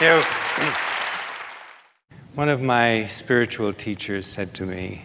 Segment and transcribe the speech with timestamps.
[0.00, 0.20] You
[2.34, 5.02] one of my spiritual teachers said to me,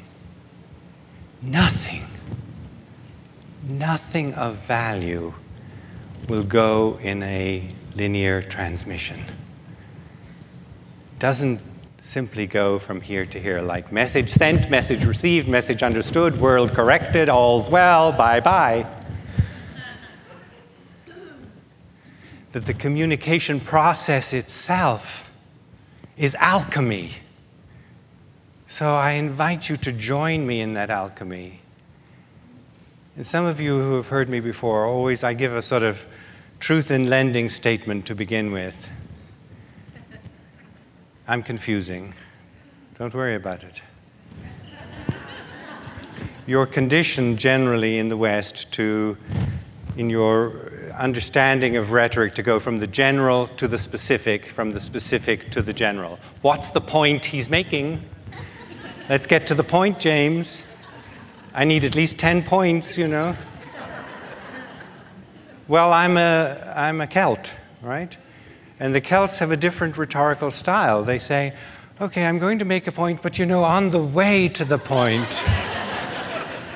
[1.43, 2.07] Nothing,
[3.63, 5.33] nothing of value
[6.27, 9.21] will go in a linear transmission.
[11.19, 11.61] Doesn't
[11.99, 17.29] simply go from here to here like message sent, message received, message understood, world corrected,
[17.29, 18.87] all's well, bye bye.
[22.51, 25.31] That the communication process itself
[26.17, 27.11] is alchemy.
[28.65, 31.59] So I invite you to join me in that alchemy.
[33.15, 36.07] And some of you who have heard me before, always I give a sort of
[36.59, 38.89] truth in lending statement to begin with.
[41.27, 42.13] I'm confusing.
[42.97, 43.81] Don't worry about it.
[46.47, 49.17] You're conditioned generally in the West to,
[49.97, 54.79] in your understanding of rhetoric to go from the general to the specific, from the
[54.79, 56.19] specific to the general.
[56.41, 58.03] What's the point he's making?
[59.07, 60.77] Let's get to the point, James.
[61.53, 63.35] I need at least 10 points, you know.
[65.67, 68.15] Well, I'm a, I'm a Celt, right?
[68.79, 71.03] And the Celts have a different rhetorical style.
[71.03, 71.53] They say,
[72.01, 74.77] okay, I'm going to make a point, but you know, on the way to the
[74.77, 75.43] point,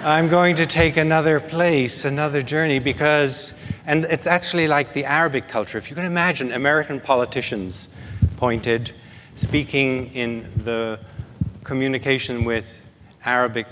[0.05, 5.47] I'm going to take another place, another journey, because and it's actually like the Arabic
[5.47, 5.77] culture.
[5.77, 7.95] If you can imagine American politicians
[8.35, 8.91] pointed,
[9.35, 10.99] speaking in the
[11.63, 12.85] communication with
[13.23, 13.67] Arabic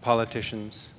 [0.00, 0.92] politicians,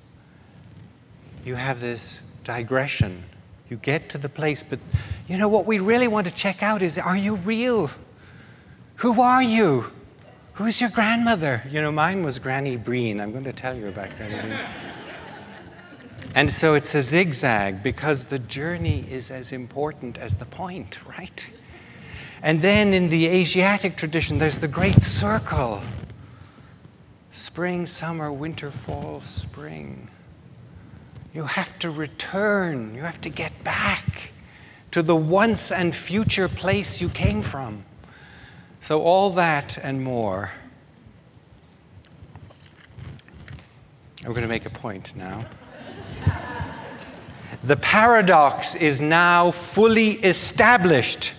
[1.44, 3.26] you have this digression.
[3.70, 4.80] You get to the place, but
[5.28, 7.90] you know what we really want to check out is are you real?
[8.96, 9.92] Who are you?
[10.54, 11.64] Who's your grandmother?
[11.70, 13.20] You know, mine was Granny Breen.
[13.20, 14.60] I'm going to tell you about Granny Breen.
[16.36, 21.46] And so it's a zigzag because the journey is as important as the point, right?
[22.42, 25.82] And then in the Asiatic tradition, there's the great circle
[27.32, 30.10] spring, summer, winter, fall, spring.
[31.34, 34.32] You have to return, you have to get back
[34.92, 37.86] to the once and future place you came from.
[38.82, 40.52] So, all that and more.
[44.26, 45.46] I'm going to make a point now.
[47.64, 51.34] The paradox is now fully established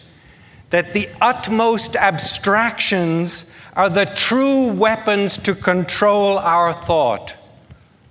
[0.70, 7.34] that the utmost abstractions are the true weapons to control our thought.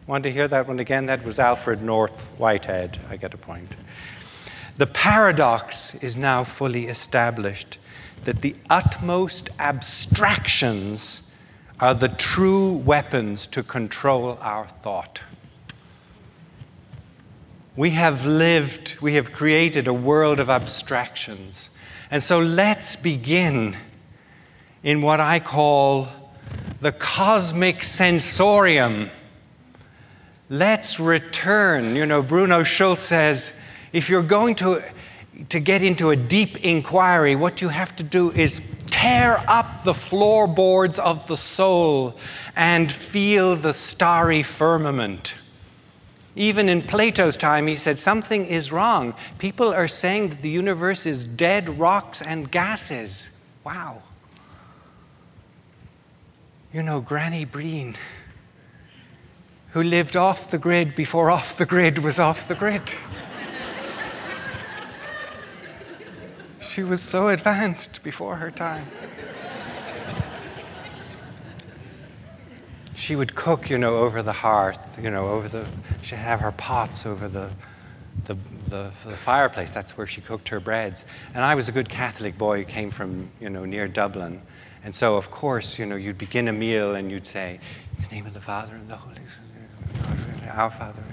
[0.07, 1.05] Want to hear that one again?
[1.05, 2.99] That was Alfred North Whitehead.
[3.09, 3.77] I get a point.
[4.75, 7.77] The paradox is now fully established
[8.25, 11.35] that the utmost abstractions
[11.79, 15.23] are the true weapons to control our thought.
[17.75, 21.69] We have lived, we have created a world of abstractions.
[22.11, 23.77] And so let's begin
[24.83, 26.09] in what I call
[26.81, 29.09] the cosmic sensorium.
[30.49, 31.95] Let's return.
[31.95, 34.83] You know, Bruno Schulz says if you're going to,
[35.49, 39.93] to get into a deep inquiry, what you have to do is tear up the
[39.93, 42.17] floorboards of the soul
[42.55, 45.33] and feel the starry firmament.
[46.35, 49.13] Even in Plato's time, he said something is wrong.
[49.37, 53.29] People are saying that the universe is dead rocks and gases.
[53.65, 54.01] Wow.
[56.73, 57.95] You know, Granny Breen,
[59.71, 62.93] who lived off the grid before off the grid was off the grid.
[66.71, 68.87] She was so advanced before her time.
[72.95, 75.65] she would cook, you know, over the hearth, you know, over the,
[76.01, 77.49] she'd have her pots over the,
[78.23, 78.35] the,
[78.69, 79.73] the, the, fireplace.
[79.73, 81.03] That's where she cooked her breads.
[81.33, 84.41] And I was a good Catholic boy who came from, you know, near Dublin.
[84.83, 87.59] And so, of course, you know, you'd begin a meal and you'd say,
[87.97, 91.03] In the name of the Father and the Holy Spirit, our Father,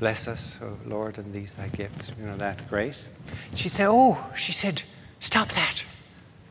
[0.00, 3.06] bless us, O Lord, and these thy gifts, you know, that grace.
[3.54, 4.82] She'd say, Oh, she said,
[5.20, 5.84] stop that.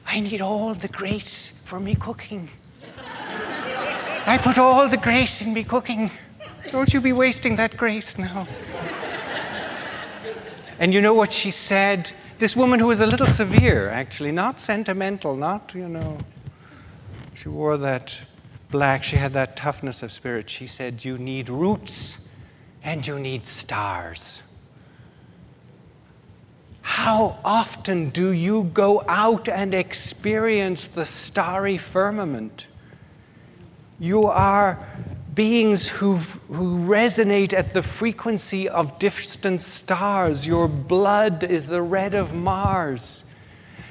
[0.06, 2.50] I need all the grace for me cooking.
[4.28, 6.12] I put all the grace in me cooking.
[6.72, 8.48] Don't you be wasting that grace now.
[10.78, 12.12] and you know what she said?
[12.38, 16.20] This woman who was a little severe, actually, not sentimental, not, you know,
[17.34, 18.22] she wore that
[18.70, 20.52] black, she had that toughness of spirit.
[20.52, 22.29] She said, You need roots
[22.84, 24.44] and you need stars.
[26.82, 32.68] How often do you go out and experience the starry firmament?
[34.00, 34.88] You are
[35.36, 40.48] beings who who resonate at the frequency of distant stars.
[40.48, 43.24] Your blood is the red of Mars.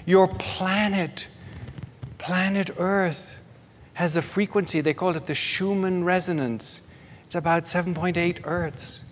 [0.04, 1.28] Your planet,
[2.18, 3.38] planet Earth,
[3.94, 6.87] has a frequency, they call it the Schumann resonance.
[7.28, 9.04] It's about 7.8 Hertz.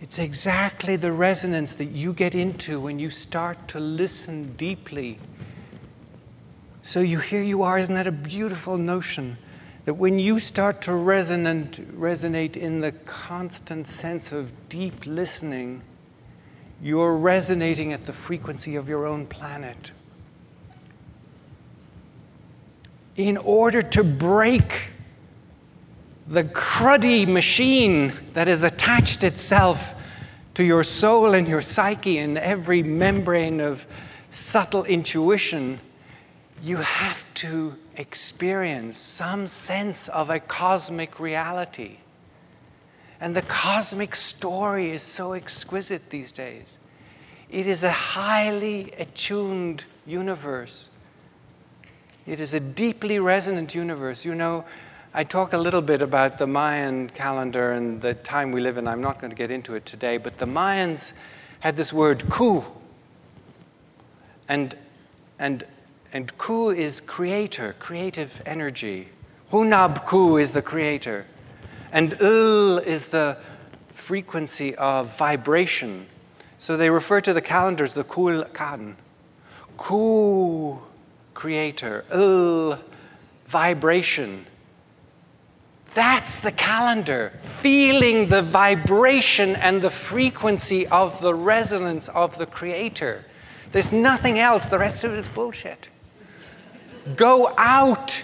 [0.00, 5.18] It's exactly the resonance that you get into when you start to listen deeply.
[6.80, 9.36] So you here you are, isn't that a beautiful notion?
[9.84, 15.82] That when you start to resonate, resonate in the constant sense of deep listening,
[16.80, 19.92] you're resonating at the frequency of your own planet.
[23.14, 24.88] in order to break
[26.26, 29.94] the cruddy machine that has attached itself
[30.54, 33.86] to your soul and your psyche and every membrane of
[34.30, 35.80] subtle intuition,
[36.62, 41.98] you have to experience some sense of a cosmic reality.
[43.20, 46.78] And the cosmic story is so exquisite these days.
[47.50, 50.88] It is a highly attuned universe
[52.26, 54.24] it is a deeply resonant universe.
[54.24, 54.64] You know,
[55.14, 58.88] I talk a little bit about the Mayan calendar and the time we live in.
[58.88, 61.12] I'm not going to get into it today, but the Mayans
[61.60, 62.64] had this word ku.
[64.48, 64.74] And,
[65.38, 65.64] and,
[66.14, 69.10] and ku is creator, creative energy.
[69.50, 71.26] Hunab ku is the creator.
[71.92, 73.36] And il is the
[73.90, 76.06] frequency of vibration.
[76.56, 78.96] So they refer to the calendars the kul kan.
[79.76, 80.78] Ku
[81.34, 82.78] creator, il,
[83.44, 84.46] vibration.
[85.94, 93.24] That's the calendar, feeling the vibration and the frequency of the resonance of the creator.
[93.72, 95.90] There's nothing else, the rest of it is bullshit.
[97.16, 98.22] Go out.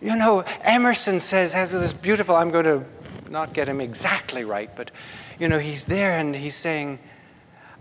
[0.00, 2.84] You know, Emerson says, has this beautiful, I'm going to
[3.28, 4.90] not get him exactly right, but
[5.38, 6.98] you know, he's there and he's saying,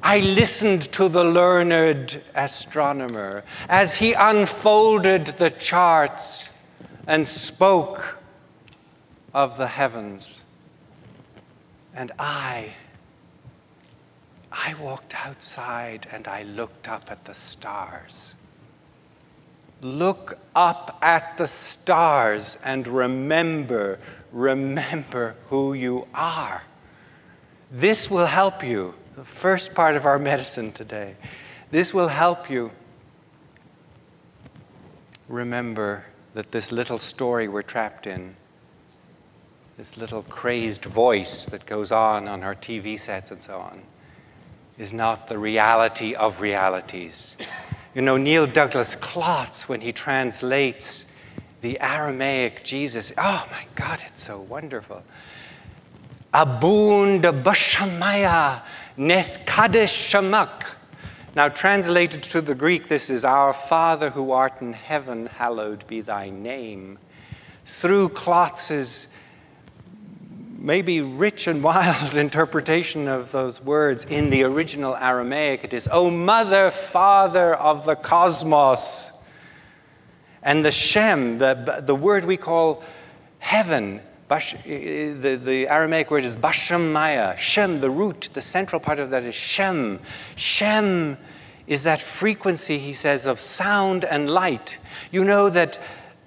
[0.04, 6.50] I listened to the learned astronomer as he unfolded the charts
[7.08, 8.19] and spoke
[9.34, 10.44] of the heavens.
[11.94, 12.74] And I,
[14.52, 18.36] I walked outside and I looked up at the stars.
[19.82, 24.00] Look up at the stars and remember,
[24.32, 26.64] remember who you are.
[27.72, 31.16] This will help you the first part of our medicine today.
[31.72, 32.72] This will help you
[35.28, 38.36] remember that this little story we're trapped in,
[39.80, 43.82] this little crazed voice that goes on on our TV sets and so on,
[44.78, 47.38] is not the reality of realities.
[47.96, 51.06] You know, Neil Douglas Klotz, when he translates
[51.62, 55.02] the Aramaic Jesus, oh my God, it's so wonderful.
[56.34, 58.62] Abun de Bashamaya
[58.98, 60.76] Neth.
[61.38, 66.02] Now, translated to the Greek, this is Our Father who art in heaven, hallowed be
[66.02, 67.00] thy name.
[67.64, 69.16] Through Klotz's
[70.60, 76.10] maybe rich and wild interpretation of those words in the original Aramaic, it is, O
[76.10, 79.16] Mother, Father of the cosmos.
[80.42, 82.84] And the Shem, the, the word we call
[83.40, 87.36] heaven, Bash, the, the Aramaic word is Bashamaya.
[87.38, 90.00] Shem, the root, the central part of that is Shem.
[90.36, 91.18] Shem
[91.68, 94.78] is that frequency, he says, of sound and light.
[95.12, 95.80] You know that,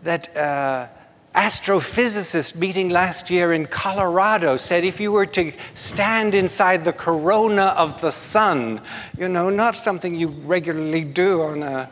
[0.02, 0.88] that uh,
[1.34, 7.66] astrophysicist meeting last year in Colorado said if you were to stand inside the corona
[7.76, 8.80] of the sun,
[9.16, 11.90] you know, not something you regularly do on a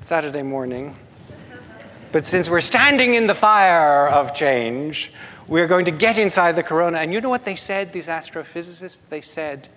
[0.00, 0.96] Saturday morning,
[2.10, 5.12] but since we're standing in the fire of change,
[5.46, 6.98] we're going to get inside the corona.
[6.98, 9.08] And you know what they said, these astrophysicists?
[9.08, 9.68] They said,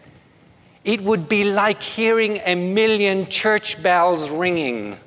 [0.83, 4.97] it would be like hearing a million church bells ringing.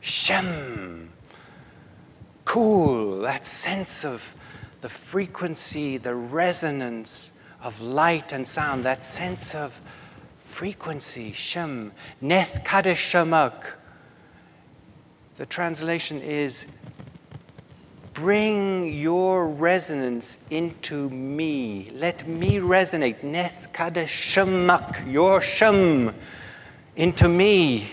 [0.00, 1.03] Shem.
[2.54, 4.32] Cool, that sense of
[4.80, 9.80] the frequency, the resonance of light and sound, that sense of
[10.36, 11.90] frequency, Shem.
[12.22, 13.72] Neth Kadesh Shamak.
[15.36, 16.66] The translation is
[18.12, 21.90] Bring your resonance into me.
[21.92, 23.22] Let me resonate.
[23.22, 26.14] Neth kadeshamak, your sham,
[26.94, 27.88] into me.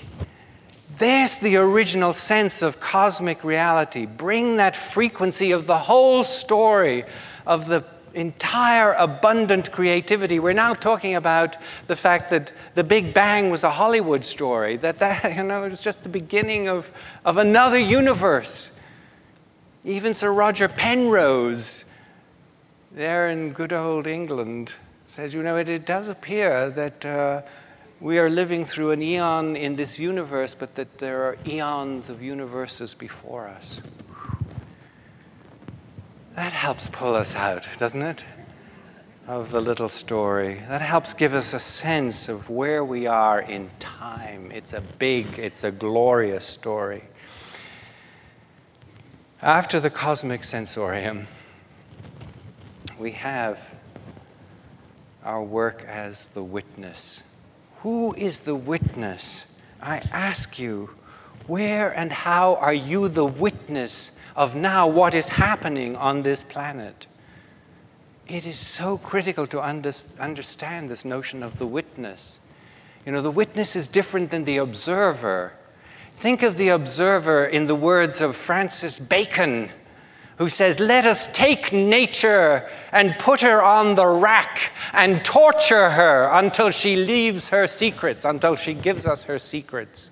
[0.97, 4.05] There's the original sense of cosmic reality.
[4.05, 7.05] Bring that frequency of the whole story
[7.45, 10.39] of the entire abundant creativity.
[10.39, 11.55] We're now talking about
[11.87, 15.71] the fact that the Big Bang was a Hollywood story, that that, you know, it
[15.71, 16.91] was just the beginning of,
[17.25, 18.79] of another universe.
[19.83, 21.85] Even Sir Roger Penrose,
[22.91, 24.75] there in good old England,
[25.07, 27.41] says, you know, it, it does appear that uh,
[28.01, 32.19] we are living through an eon in this universe, but that there are eons of
[32.19, 33.79] universes before us.
[36.33, 38.25] That helps pull us out, doesn't it?
[39.27, 40.55] Of the little story.
[40.67, 44.51] That helps give us a sense of where we are in time.
[44.51, 47.03] It's a big, it's a glorious story.
[49.43, 51.27] After the cosmic sensorium,
[52.97, 53.75] we have
[55.23, 57.30] our work as the witness.
[57.81, 59.47] Who is the witness?
[59.81, 60.91] I ask you,
[61.47, 67.07] where and how are you the witness of now what is happening on this planet?
[68.27, 72.39] It is so critical to under- understand this notion of the witness.
[73.05, 75.53] You know, the witness is different than the observer.
[76.15, 79.71] Think of the observer in the words of Francis Bacon
[80.37, 86.29] who says, Let us take nature and put her on the rack and torture her
[86.33, 90.11] until she leaves her secrets, until she gives us her secrets.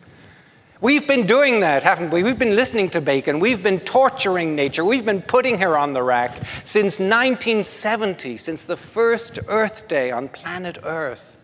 [0.81, 2.23] We've been doing that, haven't we?
[2.23, 3.41] We've been listening to Bacon.
[3.41, 4.85] We've been torturing nature.
[4.85, 10.29] We've been putting her on the rack since 1970, since the first Earth Day on
[10.29, 11.37] planet Earth.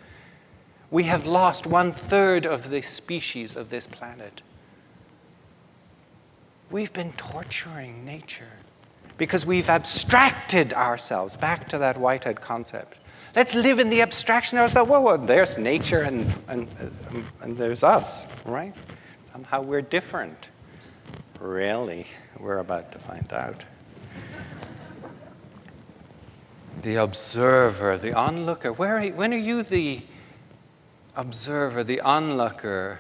[0.90, 4.42] We have lost one third of the species of this planet.
[6.72, 8.54] We've been torturing nature
[9.18, 13.00] because we've abstracted ourselves back to that Whitehead concept.
[13.36, 14.90] Let's live in the abstraction ourselves.
[14.90, 16.68] Well, well there's nature and, and,
[17.10, 18.74] um, and there's us, right?
[19.32, 20.50] Somehow we're different.
[21.40, 22.06] Really,
[22.40, 23.66] we're about to find out.
[26.82, 28.72] The observer, the onlooker.
[28.72, 30.02] Where are, when are you the
[31.16, 33.00] observer, the onlooker,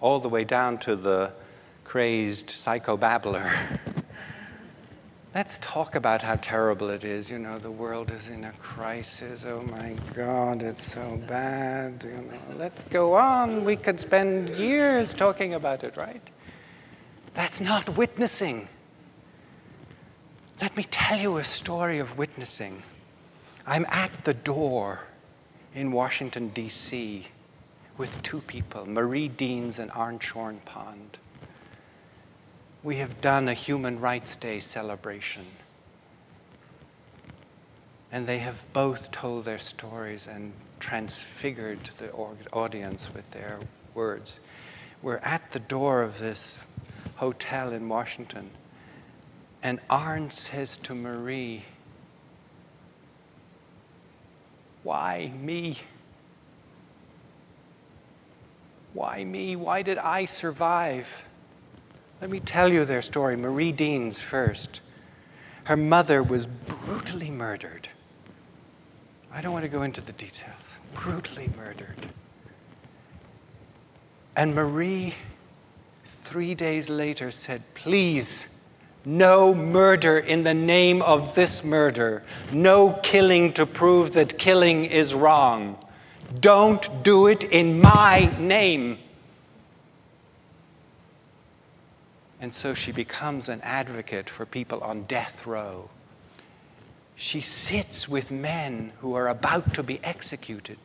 [0.00, 1.32] all the way down to the
[1.84, 3.50] crazed psychobabbler?
[5.32, 7.30] Let's talk about how terrible it is.
[7.30, 9.44] You know, the world is in a crisis.
[9.44, 12.02] Oh my God, it's so bad.
[12.02, 13.64] You know, let's go on.
[13.64, 16.22] We could spend years talking about it, right?
[17.34, 18.68] That's not witnessing.
[20.60, 22.82] Let me tell you a story of witnessing.
[23.68, 25.06] I'm at the door
[25.76, 27.28] in Washington, D.C.,
[27.96, 31.18] with two people, Marie Deans and Arn Chorn Pond
[32.82, 35.44] we have done a Human Rights Day celebration.
[38.10, 43.58] And they have both told their stories and transfigured the audience with their
[43.94, 44.40] words.
[45.02, 46.60] We're at the door of this
[47.16, 48.50] hotel in Washington,
[49.62, 51.64] and Arn says to Marie,
[54.82, 55.78] Why me?
[58.94, 59.54] Why me?
[59.54, 61.24] Why did I survive?
[62.20, 63.36] Let me tell you their story.
[63.36, 64.82] Marie Deans first.
[65.64, 67.88] Her mother was brutally murdered.
[69.32, 70.78] I don't want to go into the details.
[70.94, 71.96] Brutally murdered.
[74.36, 75.14] And Marie,
[76.04, 78.62] three days later, said, Please,
[79.04, 82.22] no murder in the name of this murder.
[82.52, 85.78] No killing to prove that killing is wrong.
[86.40, 88.98] Don't do it in my name.
[92.40, 95.90] And so she becomes an advocate for people on death row.
[97.14, 100.78] She sits with men who are about to be executed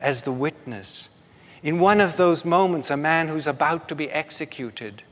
[0.00, 1.24] as the witness.
[1.62, 5.02] In one of those moments, a man who's about to be executed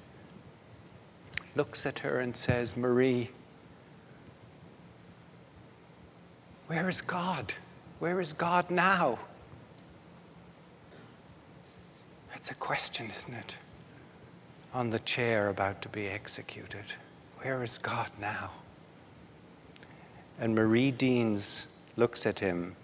[1.57, 3.31] looks at her and says, Marie,
[6.69, 7.55] where is God?
[7.99, 9.19] Where is God now?
[12.31, 13.57] That's a question, isn't it?
[14.75, 16.85] On the chair about to be executed.
[17.39, 18.51] Where is God now?
[20.41, 22.75] And Marie Deans looks at him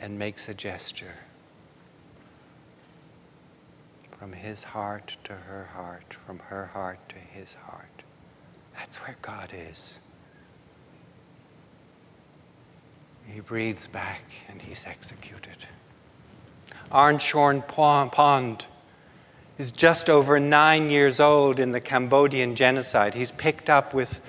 [0.00, 1.14] and makes a gesture.
[4.18, 8.02] From his heart to her heart, from her heart to his heart.
[8.76, 10.00] That's where God is.
[13.28, 15.66] He breathes back and he's executed.
[16.90, 18.66] Arn Chorn Pond
[19.60, 23.12] is just over nine years old in the Cambodian genocide.
[23.12, 24.22] He's picked up with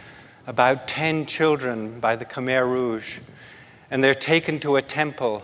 [0.45, 3.19] about 10 children by the Khmer Rouge,
[3.89, 5.41] and they're taken to a temple,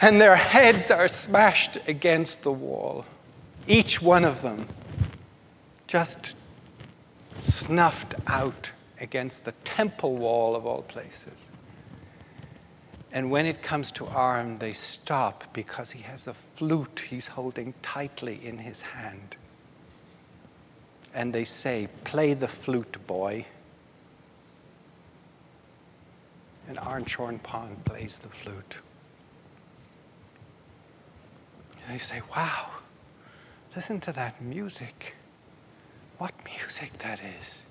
[0.00, 3.04] and their heads are smashed against the wall.
[3.68, 4.66] Each one of them
[5.86, 6.34] just
[7.36, 8.72] snuffed out
[9.02, 11.49] against the temple wall of all places.
[13.12, 17.74] And when it comes to Arn, they stop because he has a flute he's holding
[17.82, 19.36] tightly in his hand.
[21.12, 23.46] And they say, Play the flute, boy.
[26.68, 28.80] And Arn Chorn Pond plays the flute.
[31.82, 32.70] And They say, wow,
[33.74, 35.16] listen to that music.
[36.18, 37.64] What music that is.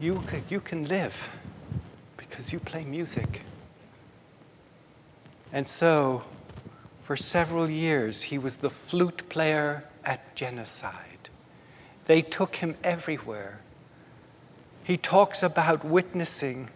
[0.00, 1.30] You can, you can live
[2.16, 3.42] because you play music.
[5.52, 6.24] And so,
[7.02, 11.28] for several years, he was the flute player at genocide.
[12.06, 13.60] They took him everywhere.
[14.84, 16.68] He talks about witnessing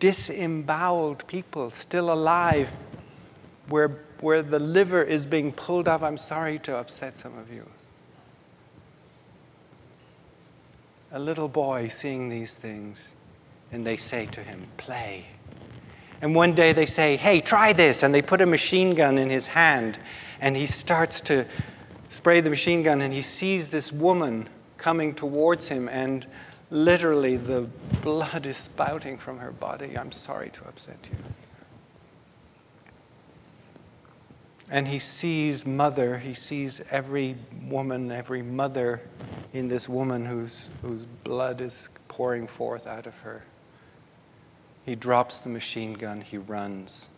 [0.00, 2.72] disemboweled people still alive
[3.68, 3.88] where,
[4.20, 6.02] where the liver is being pulled up.
[6.02, 7.68] I'm sorry to upset some of you.
[11.12, 13.12] A little boy seeing these things,
[13.70, 15.26] and they say to him, Play.
[16.22, 18.02] And one day they say, Hey, try this.
[18.02, 19.98] And they put a machine gun in his hand,
[20.40, 21.46] and he starts to
[22.08, 26.26] spray the machine gun, and he sees this woman coming towards him, and
[26.70, 27.62] literally the
[28.02, 29.96] blood is spouting from her body.
[29.96, 31.18] I'm sorry to upset you.
[34.70, 37.36] And he sees mother, he sees every
[37.68, 39.00] woman, every mother
[39.52, 43.42] in this woman whose, whose blood is pouring forth out of her.
[44.90, 47.10] He drops the machine gun, he runs.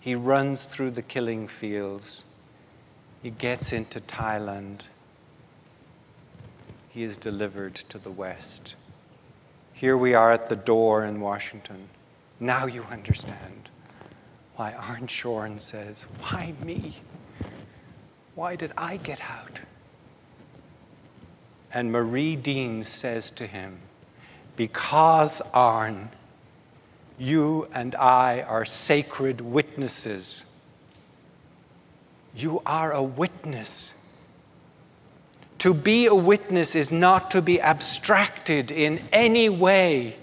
[0.00, 2.24] He runs through the killing fields.
[3.22, 4.86] He gets into Thailand.
[6.88, 8.76] He is delivered to the West.
[9.74, 11.90] Here we are at the door in Washington.
[12.40, 13.68] Now you understand
[14.56, 16.96] why Arn Chorn says, Why me?
[18.36, 19.60] Why did I get out?
[21.74, 23.80] And Marie Dean says to him,
[24.56, 26.08] Because, Arne,
[27.18, 30.44] you and I are sacred witnesses.
[32.34, 33.94] You are a witness.
[35.58, 40.16] To be a witness is not to be abstracted in any way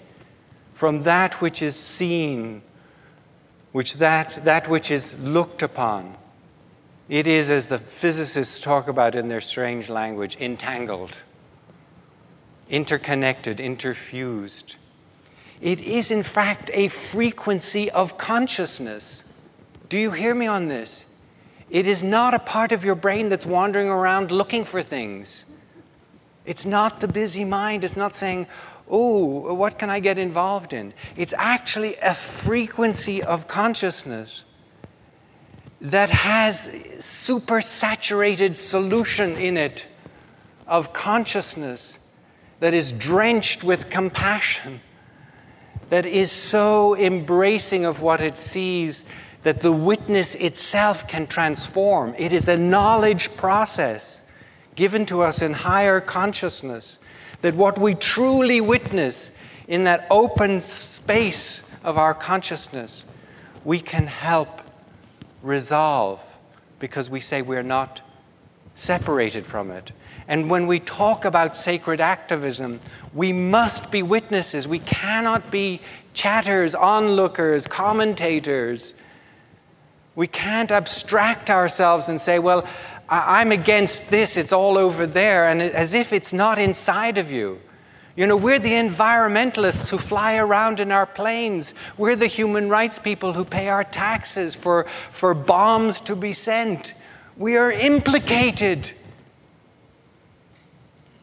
[0.72, 2.62] from that which is seen,
[3.72, 6.16] which that, that which is looked upon.
[7.08, 11.18] It is, as the physicists talk about in their strange language, entangled,
[12.68, 14.76] interconnected, interfused.
[15.60, 19.24] It is, in fact, a frequency of consciousness.
[19.88, 21.06] Do you hear me on this?
[21.70, 25.52] It is not a part of your brain that's wandering around looking for things.
[26.44, 27.84] It's not the busy mind.
[27.84, 28.46] It's not saying,
[28.88, 30.94] oh, what can I get involved in?
[31.16, 34.44] It's actually a frequency of consciousness
[35.80, 39.86] that has supersaturated solution in it
[40.66, 42.12] of consciousness
[42.60, 44.80] that is drenched with compassion,
[45.90, 49.04] that is so embracing of what it sees
[49.42, 52.14] that the witness itself can transform.
[52.18, 54.28] It is a knowledge process
[54.74, 56.98] given to us in higher consciousness
[57.42, 59.30] that what we truly witness
[59.68, 63.04] in that open space of our consciousness,
[63.64, 64.62] we can help
[65.42, 66.22] resolve
[66.78, 68.00] because we say we're not
[68.74, 69.92] separated from it.
[70.28, 72.80] And when we talk about sacred activism,
[73.14, 74.66] we must be witnesses.
[74.66, 75.80] We cannot be
[76.12, 78.94] chatters, onlookers, commentators
[80.16, 82.66] we can't abstract ourselves and say, well,
[83.08, 87.60] I'm against this, it's all over there, and as if it's not inside of you.
[88.16, 91.74] You know, we're the environmentalists who fly around in our planes.
[91.98, 96.94] We're the human rights people who pay our taxes for, for bombs to be sent.
[97.36, 98.90] We are implicated.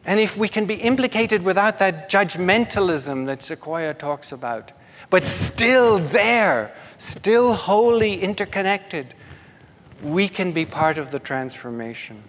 [0.06, 4.72] And if we can be implicated without that judgmentalism that Sequoia talks about,
[5.10, 9.14] but still there, still wholly interconnected,
[10.02, 12.22] we can be part of the transformation.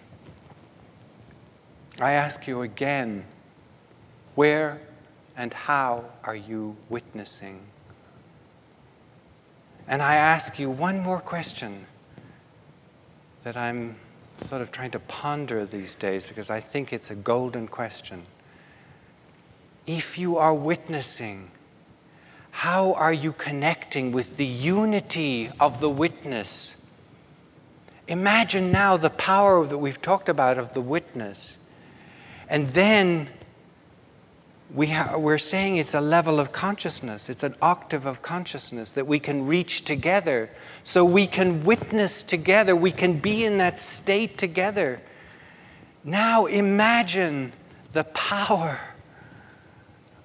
[2.00, 3.24] I ask you again
[4.34, 4.80] where
[5.36, 7.60] and how are you witnessing?
[9.86, 11.86] And I ask you one more question
[13.44, 13.96] that I'm
[14.40, 18.24] sort of trying to ponder these days because I think it's a golden question.
[19.86, 21.50] If you are witnessing,
[22.50, 26.86] how are you connecting with the unity of the witness?
[28.08, 31.58] Imagine now the power that we've talked about of the witness.
[32.48, 33.28] And then
[34.74, 39.06] we ha- we're saying it's a level of consciousness, it's an octave of consciousness that
[39.06, 40.50] we can reach together.
[40.82, 45.00] So we can witness together, we can be in that state together.
[46.04, 47.52] Now imagine
[47.92, 48.78] the power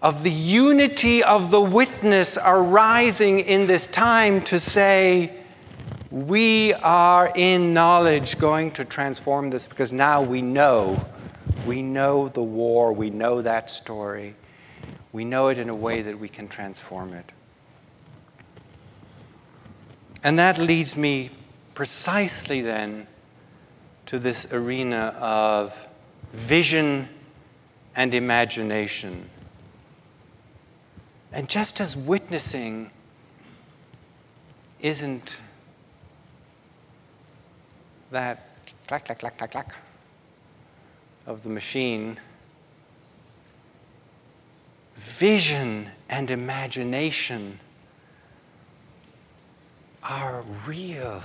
[0.02, 5.38] of the unity of the witness arising in this time to say,
[6.10, 11.00] we are in knowledge going to transform this because now we know.
[11.66, 14.36] We know the war, we know that story.
[15.12, 17.32] We know it in a way that we can transform it.
[20.24, 21.32] And that leads me
[21.74, 23.08] precisely then
[24.06, 25.88] to this arena of
[26.32, 27.10] vision
[27.96, 29.30] and imagination.
[31.34, 32.92] And just as witnessing
[34.80, 35.38] isn't
[38.12, 38.48] that
[38.88, 39.76] clack, clack, clack, clack, clack
[41.32, 42.18] of the machine,
[44.96, 47.60] vision and imagination
[50.04, 51.22] are real.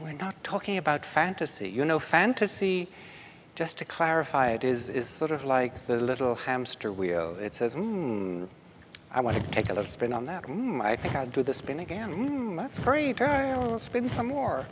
[0.00, 1.68] We're not talking about fantasy.
[1.68, 2.86] You know, fantasy,
[3.56, 7.36] just to clarify it, is, is sort of like the little hamster wheel.
[7.40, 8.44] It says, hmm,
[9.10, 10.44] I want to take a little spin on that.
[10.44, 12.12] Hmm, I think I'll do the spin again.
[12.12, 13.20] Hmm, that's great.
[13.20, 14.64] I'll spin some more.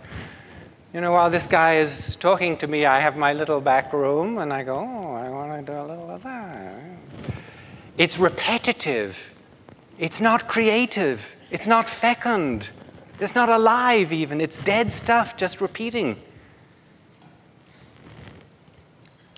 [0.95, 4.39] You know, while this guy is talking to me, I have my little back room
[4.39, 6.75] and I go, oh, I want to do a little of that.
[7.99, 9.35] It's repetitive.
[9.99, 11.37] It's not creative.
[11.51, 12.71] It's not fecund.
[13.19, 14.41] It's not alive, even.
[14.41, 16.21] It's dead stuff just repeating.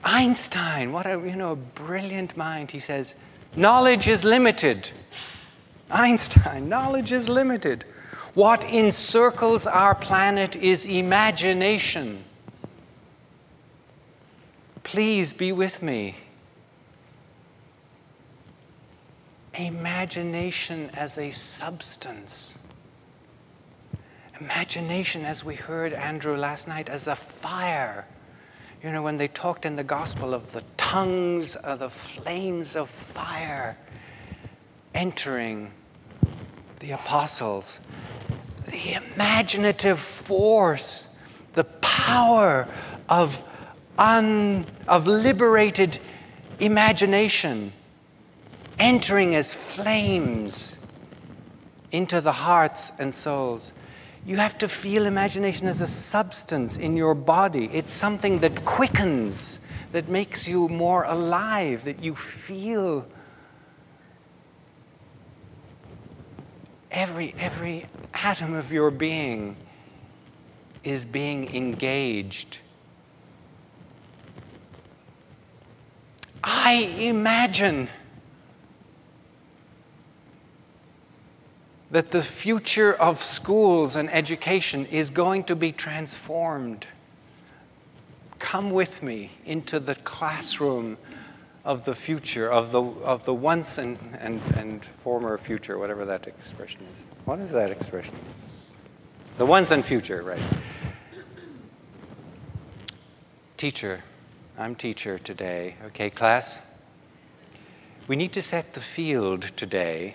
[0.04, 2.70] Einstein, what a you know, brilliant mind.
[2.70, 3.14] He says,
[3.56, 4.90] knowledge is limited.
[5.90, 7.84] Einstein, knowledge is limited.
[8.38, 12.22] What encircles our planet is imagination.
[14.84, 16.14] Please be with me.
[19.54, 22.56] Imagination as a substance.
[24.38, 28.06] Imagination, as we heard Andrew last night, as a fire.
[28.84, 32.88] You know, when they talked in the gospel of the tongues of the flames of
[32.88, 33.76] fire
[34.94, 35.72] entering
[36.78, 37.80] the apostles,
[38.70, 41.18] the imaginative force,
[41.54, 42.68] the power
[43.08, 43.42] of,
[43.98, 45.98] un, of liberated
[46.60, 47.72] imagination
[48.78, 50.86] entering as flames
[51.90, 53.72] into the hearts and souls.
[54.26, 57.70] You have to feel imagination as a substance in your body.
[57.72, 63.06] It's something that quickens, that makes you more alive, that you feel
[66.90, 69.56] every, every atom of your being
[70.84, 72.58] is being engaged.
[76.42, 77.88] I imagine
[81.90, 86.86] that the future of schools and education is going to be transformed.
[88.38, 90.98] Come with me into the classroom
[91.68, 96.26] of the future, of the, of the once and, and, and former future, whatever that
[96.26, 97.06] expression is.
[97.26, 98.14] What is that expression?
[99.36, 100.40] The once and future, right.
[103.58, 104.02] Teacher,
[104.56, 105.74] I'm teacher today.
[105.88, 106.58] Okay, class?
[108.06, 110.14] We need to set the field today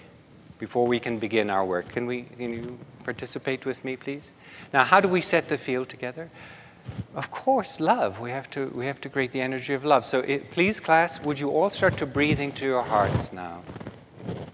[0.57, 1.87] before we can begin our work.
[1.89, 4.31] Can, we, can you participate with me, please?
[4.73, 6.31] Now, how do we set the field together?
[7.15, 8.19] Of course, love.
[8.19, 10.05] We have to, we have to create the energy of love.
[10.05, 13.61] So, it, please, class, would you all start to breathe into your hearts now?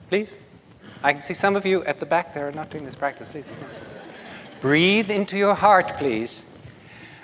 [0.09, 0.37] Please?
[1.01, 3.29] I can see some of you at the back there are not doing this practice,
[3.29, 3.49] please.
[4.59, 6.45] breathe into your heart, please.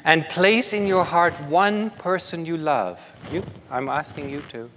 [0.06, 3.14] And place in your heart one person you love.
[3.32, 4.70] You, I'm asking you to.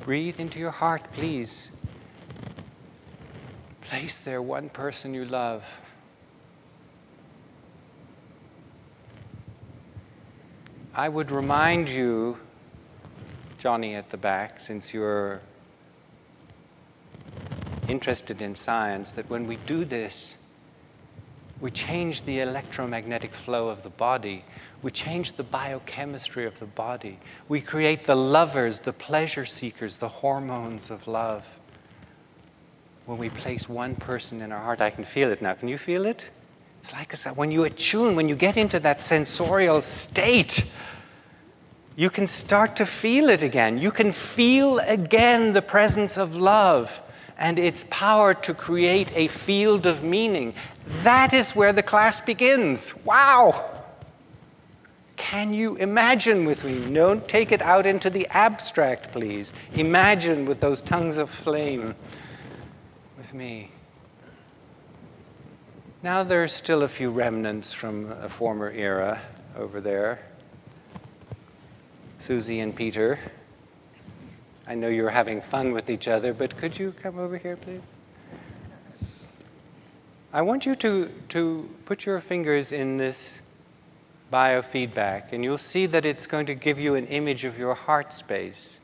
[0.00, 1.70] Breathe into your heart, please.
[3.82, 5.80] Place there one person you love.
[10.96, 12.38] I would remind you,
[13.58, 15.40] Johnny at the back, since you're
[17.88, 20.36] interested in science, that when we do this,
[21.60, 24.44] we change the electromagnetic flow of the body.
[24.82, 27.18] We change the biochemistry of the body.
[27.48, 31.58] We create the lovers, the pleasure seekers, the hormones of love
[33.06, 34.80] when we place one person in our heart.
[34.80, 35.54] I can feel it now.
[35.54, 36.30] Can you feel it?
[36.84, 36.92] It's
[37.24, 40.70] like when you attune, when you get into that sensorial state,
[41.96, 43.78] you can start to feel it again.
[43.78, 47.00] You can feel again the presence of love
[47.38, 50.52] and its power to create a field of meaning.
[51.04, 52.94] That is where the class begins.
[53.06, 53.64] Wow!
[55.16, 56.92] Can you imagine with me?
[56.92, 59.54] Don't take it out into the abstract, please.
[59.72, 61.94] Imagine with those tongues of flame
[63.16, 63.70] with me.
[66.04, 69.22] Now there's still a few remnants from a former era
[69.56, 70.20] over there.
[72.18, 73.18] Susie and Peter.
[74.66, 77.80] I know you're having fun with each other, but could you come over here, please?
[80.30, 83.40] I want you to, to put your fingers in this
[84.30, 88.12] biofeedback, and you'll see that it's going to give you an image of your heart
[88.12, 88.78] space.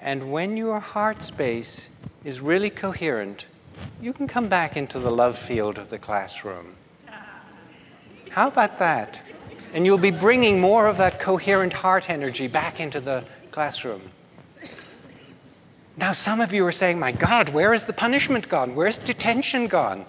[0.00, 1.88] And when your heart space
[2.22, 3.46] is really coherent,
[4.00, 6.74] you can come back into the love field of the classroom.
[8.30, 9.20] How about that?
[9.72, 14.02] And you'll be bringing more of that coherent heart energy back into the classroom.
[15.96, 18.74] Now, some of you are saying, My God, where is the punishment gone?
[18.74, 20.06] Where's detention gone?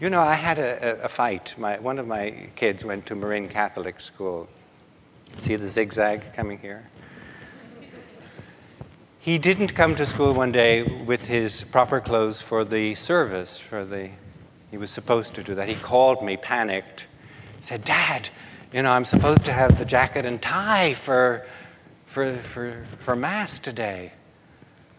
[0.00, 1.54] You know, I had a, a, fight.
[1.58, 4.48] My, one of my kids went to Marin Catholic School.
[5.38, 6.90] See the zigzag coming here?
[9.22, 13.84] He didn't come to school one day with his proper clothes for the service, for
[13.84, 14.10] the
[14.72, 15.68] he was supposed to do that.
[15.68, 17.06] He called me, panicked,
[17.60, 18.30] said, Dad,
[18.72, 21.46] you know, I'm supposed to have the jacket and tie for,
[22.06, 24.10] for, for, for Mass today.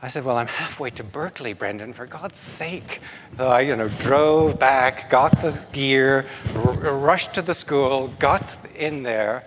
[0.01, 3.01] I said, Well, I'm halfway to Berkeley, Brendan, for God's sake.
[3.35, 8.57] So I, you know, drove back, got the gear, r- rushed to the school, got
[8.77, 9.43] in there,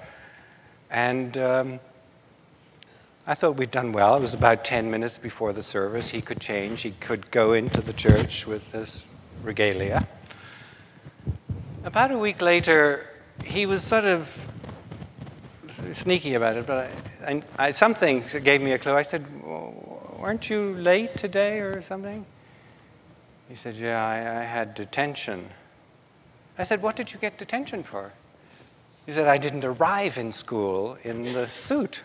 [0.91, 1.81] and um,
[3.29, 4.17] I thought we'd done well.
[4.17, 6.11] It was about 10 minutes before the service.
[6.11, 9.05] He could change, he could go into the church with this
[9.43, 10.07] regalia.
[11.83, 13.11] About a week later,
[13.45, 14.49] he was sort of
[15.93, 16.89] sneaky about it, but
[17.27, 18.93] I, I, something gave me a clue.
[18.93, 22.25] I said, Weren't you late today or something?
[23.49, 25.49] He said, Yeah, I, I had detention.
[26.59, 28.13] I said, What did you get detention for?
[29.05, 32.05] He said, I didn't arrive in school in the suit.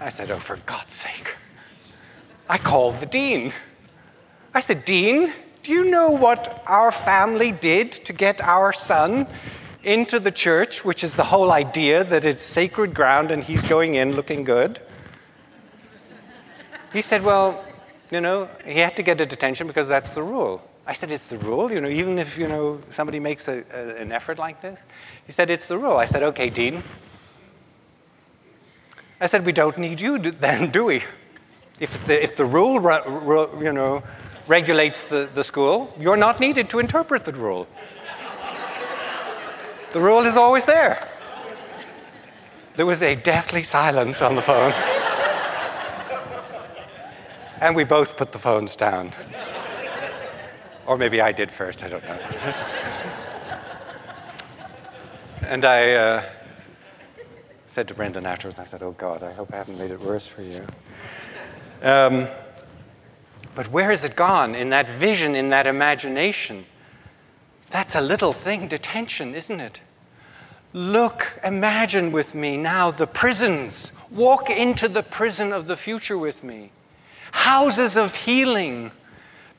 [0.00, 1.36] I said, Oh, for God's sake.
[2.48, 3.52] I called the dean.
[4.54, 5.32] I said, Dean,
[5.62, 9.26] do you know what our family did to get our son
[9.82, 13.94] into the church, which is the whole idea that it's sacred ground and he's going
[13.94, 14.80] in looking good?
[16.92, 17.64] He said, Well,
[18.10, 20.62] you know, he had to get a detention because that's the rule.
[20.86, 23.96] I said, It's the rule, you know, even if, you know, somebody makes a, a,
[23.96, 24.82] an effort like this.
[25.26, 25.96] He said, It's the rule.
[25.96, 26.82] I said, Okay, Dean.
[29.20, 31.02] I said, We don't need you then, do we?
[31.78, 32.74] If the, if the rule,
[33.62, 34.02] you know,
[34.46, 37.66] regulates the, the school, you're not needed to interpret the rule.
[39.92, 41.06] the rule is always there.
[42.76, 44.72] There was a deathly silence on the phone.
[47.60, 49.12] and we both put the phones down.
[50.86, 52.18] Or maybe I did first, I don't know.
[55.42, 56.22] and I uh,
[57.76, 60.26] said to Brendan afterwards, I said, Oh God, I hope I haven't made it worse
[60.26, 60.64] for you.
[61.82, 62.26] Um,
[63.54, 66.64] but where has it gone in that vision, in that imagination?
[67.68, 69.82] That's a little thing, detention, isn't it?
[70.72, 73.92] Look, imagine with me now the prisons.
[74.10, 76.70] Walk into the prison of the future with me.
[77.32, 78.90] Houses of healing,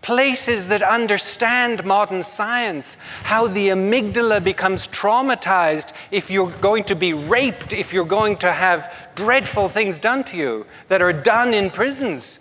[0.08, 7.12] places that understand modern science, how the amygdala becomes traumatized if you're going to be
[7.12, 11.70] raped, if you're going to have dreadful things done to you that are done in
[11.70, 12.39] prisons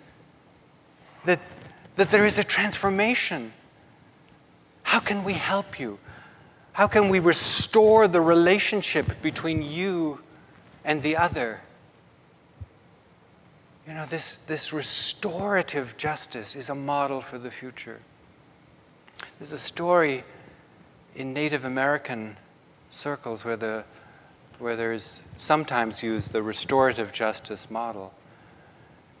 [1.25, 1.41] that,
[1.97, 3.51] that there is a transformation.
[4.83, 5.99] How can we help you?
[6.71, 10.21] How can we restore the relationship between you
[10.85, 11.59] and the other?
[13.87, 17.99] You know, this, this restorative justice is a model for the future.
[19.39, 20.25] There's a story
[21.15, 22.35] in Native American
[22.89, 23.85] circles where, the,
[24.59, 28.13] where there's sometimes used the restorative justice model.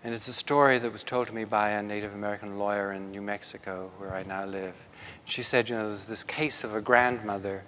[0.03, 3.11] And it's a story that was told to me by a Native American lawyer in
[3.11, 4.75] New Mexico, where I now live.
[5.23, 7.63] She said, you know, there's this case of a grandmother,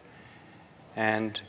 [0.97, 1.41] and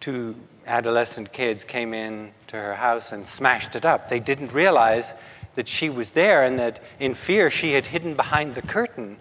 [0.00, 0.34] two
[0.66, 4.08] adolescent kids came in to her house and smashed it up.
[4.08, 5.14] They didn't realize
[5.54, 9.18] that she was there and that in fear she had hidden behind the curtain.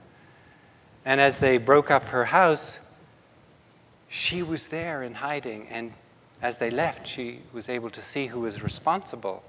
[1.06, 2.80] And as they broke up her house,
[4.08, 5.68] she was there in hiding.
[5.70, 5.92] And
[6.42, 9.44] as they left, she was able to see who was responsible.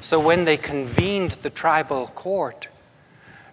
[0.00, 2.68] So when they convened the tribal court,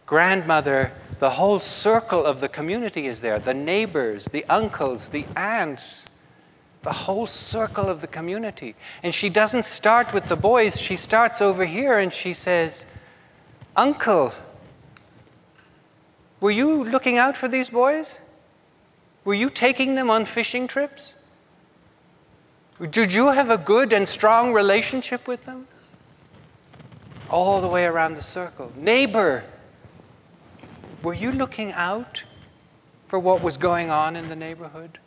[0.06, 6.08] grandmother, the whole circle of the community is there the neighbors, the uncles, the aunts,
[6.84, 8.76] the whole circle of the community.
[9.02, 12.86] And she doesn't start with the boys, she starts over here and she says,
[13.76, 14.34] Uncle,
[16.40, 18.20] were you looking out for these boys?
[19.26, 21.16] Were you taking them on fishing trips?
[22.90, 25.68] Did you have a good and strong relationship with them?
[27.34, 28.72] all the way around the circle.
[28.78, 29.44] Neighbor,
[31.02, 32.24] were you looking out
[33.08, 35.00] for what was going on in the neighborhood?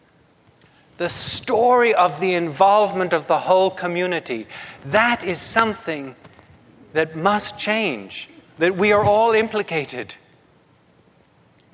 [0.97, 4.47] The story of the involvement of the whole community.
[4.87, 6.17] That is something
[6.93, 8.29] that must change,
[8.59, 10.15] that we are all implicated.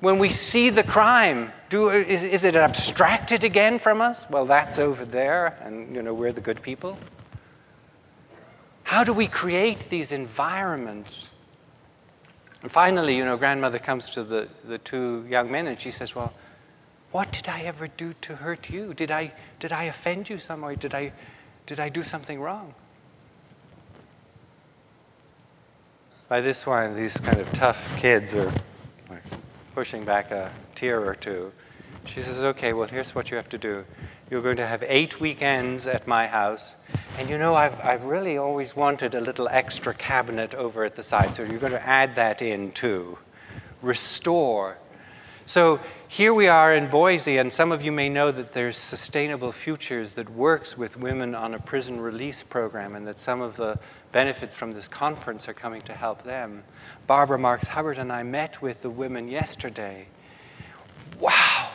[0.01, 4.29] When we see the crime, do, is, is it abstracted again from us?
[4.29, 6.97] Well, that's over there, and you know, we're the good people.
[8.83, 11.31] How do we create these environments
[12.63, 16.15] And finally, you know, grandmother comes to the, the two young men and she says,
[16.15, 16.33] Well,
[17.13, 18.95] what did I ever do to hurt you?
[18.95, 20.75] Did I, did I offend you some way?
[20.75, 21.13] Did I,
[21.67, 22.73] did I do something wrong?
[26.27, 28.51] By this one, these kind of tough kids are
[29.75, 31.51] pushing back a tear or two.
[32.05, 33.85] She says, Okay, well, here's what you have to do.
[34.31, 36.73] You're going to have eight weekends at my house.
[37.19, 41.03] And you know, I've, I've really always wanted a little extra cabinet over at the
[41.03, 41.35] side.
[41.35, 43.19] So you're going to add that in too.
[43.83, 44.79] Restore.
[45.45, 45.79] So
[46.13, 50.13] here we are in Boise, and some of you may know that there's Sustainable Futures
[50.13, 53.79] that works with women on a prison release program, and that some of the
[54.11, 56.65] benefits from this conference are coming to help them.
[57.07, 60.05] Barbara Marx Hubbard and I met with the women yesterday.
[61.19, 61.71] Wow!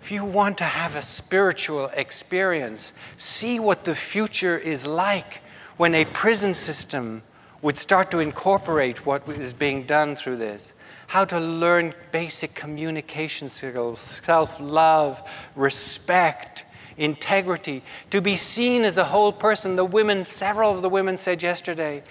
[0.00, 5.42] If you want to have a spiritual experience, see what the future is like
[5.78, 7.24] when a prison system
[7.60, 10.74] would start to incorporate what is being done through this.
[11.10, 15.20] How to learn basic communication skills, self love,
[15.56, 16.64] respect,
[16.96, 19.74] integrity, to be seen as a whole person.
[19.74, 22.04] The women, several of the women said yesterday,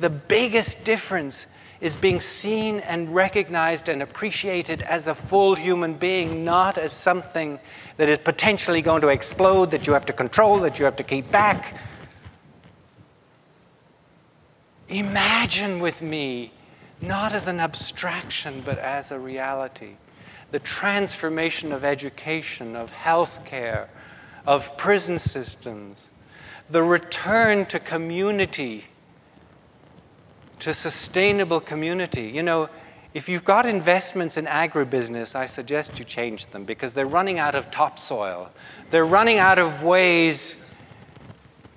[0.00, 1.46] the biggest difference
[1.80, 7.58] is being seen and recognized and appreciated as a full human being, not as something
[7.96, 11.02] that is potentially going to explode, that you have to control, that you have to
[11.02, 11.74] keep back.
[14.90, 16.52] Imagine with me,
[17.02, 19.96] not as an abstraction, but as a reality,
[20.50, 23.88] the transformation of education, of healthcare,
[24.46, 26.10] of prison systems,
[26.70, 28.86] the return to community
[30.62, 32.28] to sustainable community.
[32.28, 32.68] You know,
[33.14, 37.56] if you've got investments in agribusiness, I suggest you change them because they're running out
[37.56, 38.48] of topsoil.
[38.90, 40.64] They're running out of ways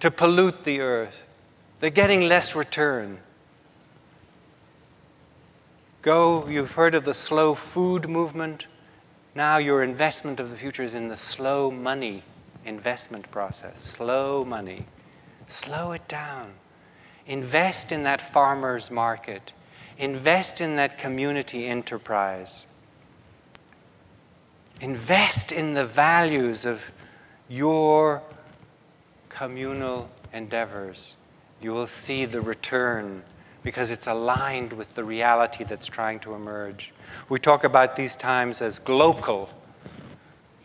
[0.01, 1.25] to pollute the earth.
[1.79, 3.17] They're getting less return.
[6.05, 8.67] Go, you've heard of the slow food movement.
[9.33, 12.21] Now your investment of the future is in the slow money
[12.63, 13.81] investment process.
[13.81, 14.85] Slow money.
[15.47, 16.53] Slow it down.
[17.25, 19.51] Invest in that farmer's market.
[19.97, 22.67] Invest in that community enterprise.
[24.81, 26.93] Invest in the values of
[27.49, 28.21] your
[29.29, 31.15] communal endeavors.
[31.59, 33.23] You will see the return
[33.65, 36.93] because it's aligned with the reality that's trying to emerge.
[37.28, 39.49] We talk about these times as global.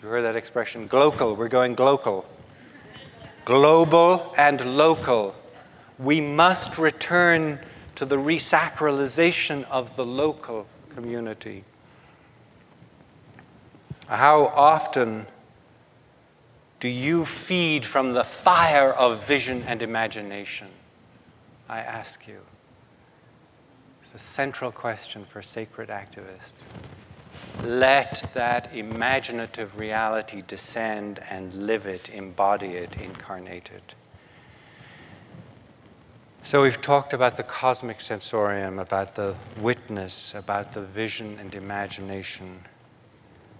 [0.00, 1.34] You heard that expression, global.
[1.34, 2.24] We're going global.
[3.44, 5.34] Global and local
[6.00, 7.58] we must return
[7.94, 11.64] to the resacralization of the local community.
[14.08, 15.26] How often
[16.80, 20.68] do you feed from the fire of vision and imagination?
[21.68, 22.40] I ask you.
[24.12, 26.64] It's a central question for sacred activists.
[27.62, 33.94] Let that imaginative reality descend and live it, embody it, incarnate it.
[36.42, 42.62] So, we've talked about the cosmic sensorium, about the witness, about the vision and imagination.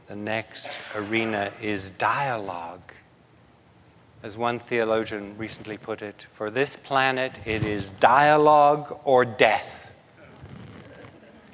[0.09, 2.93] The next arena is dialogue.
[4.25, 9.90] As one theologian recently put it, for this planet, it is dialogue or death.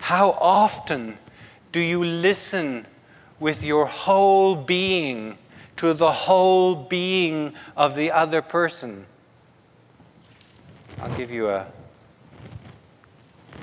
[0.07, 1.19] How often
[1.73, 2.87] do you listen
[3.41, 5.37] with your whole being
[5.75, 9.05] to the whole being of the other person?
[11.01, 11.67] I'll give you a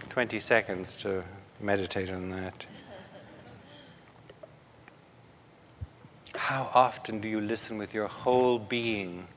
[0.10, 1.24] 20 seconds to
[1.62, 2.66] meditate on that.
[6.36, 9.28] How often do you listen with your whole being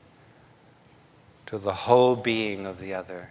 [1.45, 3.29] to the whole being of the other?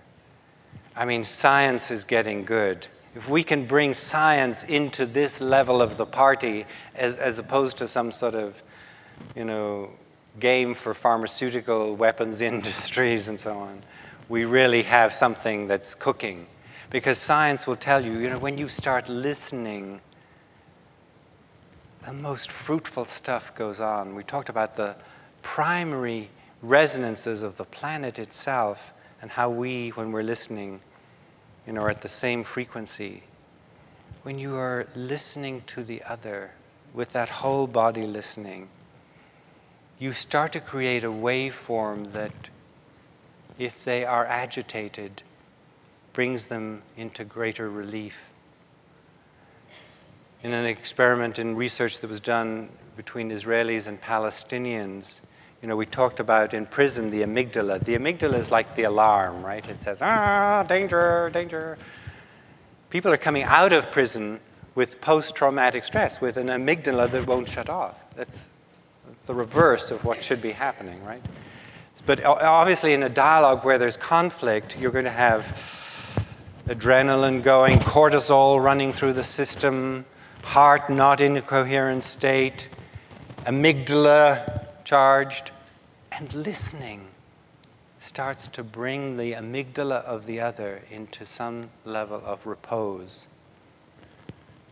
[0.96, 2.88] I mean, science is getting good.
[3.16, 7.88] If we can bring science into this level of the party, as, as opposed to
[7.88, 8.62] some sort of,
[9.34, 9.88] you know,
[10.38, 13.82] game for pharmaceutical weapons industries and so on,
[14.28, 16.46] we really have something that's cooking.
[16.90, 20.02] Because science will tell you, you know, when you start listening,
[22.04, 24.14] the most fruitful stuff goes on.
[24.14, 24.94] We talked about the
[25.40, 26.28] primary
[26.60, 30.80] resonances of the planet itself and how we, when we're listening,
[31.66, 33.22] you know, are at the same frequency.
[34.22, 36.52] When you are listening to the other
[36.94, 38.68] with that whole body listening,
[39.98, 42.32] you start to create a waveform that
[43.58, 45.22] if they are agitated,
[46.12, 48.30] brings them into greater relief.
[50.42, 55.20] In an experiment in research that was done between Israelis and Palestinians,
[55.62, 57.82] you know, we talked about in prison the amygdala.
[57.82, 59.66] The amygdala is like the alarm, right?
[59.68, 61.78] It says, ah, danger, danger.
[62.90, 64.40] People are coming out of prison
[64.74, 68.04] with post traumatic stress, with an amygdala that won't shut off.
[68.14, 68.48] That's,
[69.08, 71.22] that's the reverse of what should be happening, right?
[72.04, 75.44] But obviously, in a dialogue where there's conflict, you're going to have
[76.68, 80.04] adrenaline going, cortisol running through the system,
[80.42, 82.68] heart not in a coherent state,
[83.44, 84.55] amygdala
[84.86, 85.50] charged,
[86.12, 87.04] and listening
[87.98, 93.26] starts to bring the amygdala of the other into some level of repose.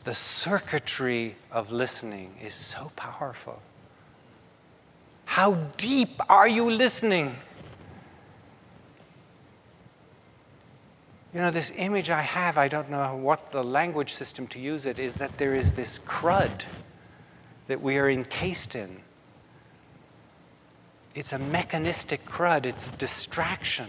[0.05, 3.61] The circuitry of listening is so powerful.
[5.25, 7.35] How deep are you listening?
[11.33, 14.87] You know, this image I have, I don't know what the language system to use
[14.87, 16.67] it, is that there is this crud
[17.67, 19.04] that we are encased in.
[21.15, 23.87] It's a mechanistic crud, it's distraction,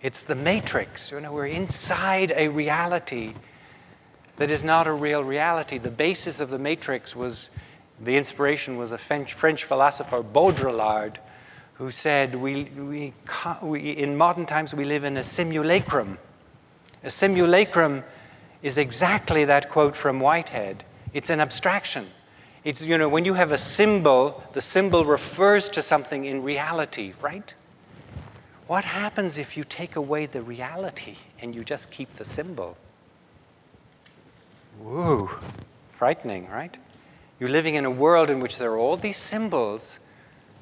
[0.00, 1.12] it's the matrix.
[1.12, 3.34] You know, we're inside a reality
[4.38, 5.76] that is not a real reality.
[5.76, 7.50] The basis of the matrix was
[8.00, 11.16] the inspiration was a French, French philosopher, Baudrillard,
[11.74, 13.12] who said, we, we,
[13.62, 16.18] we, In modern times, we live in a simulacrum.
[17.04, 18.04] A simulacrum
[18.62, 20.84] is exactly that quote from Whitehead
[21.14, 22.06] it's an abstraction.
[22.64, 27.14] It's, you know, when you have a symbol, the symbol refers to something in reality,
[27.20, 27.54] right?
[28.66, 32.76] What happens if you take away the reality and you just keep the symbol?
[34.80, 35.30] Woo,
[35.90, 36.76] frightening, right?
[37.40, 40.00] You're living in a world in which there are all these symbols,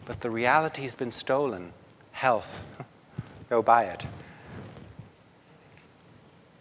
[0.05, 1.72] but the reality has been stolen.
[2.12, 2.64] Health.
[3.51, 4.05] Go buy it.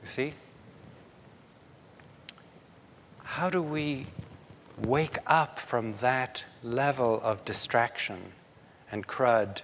[0.02, 0.34] You see?
[3.24, 4.08] How do we
[4.84, 8.34] wake up from that level of distraction
[8.92, 9.62] and crud?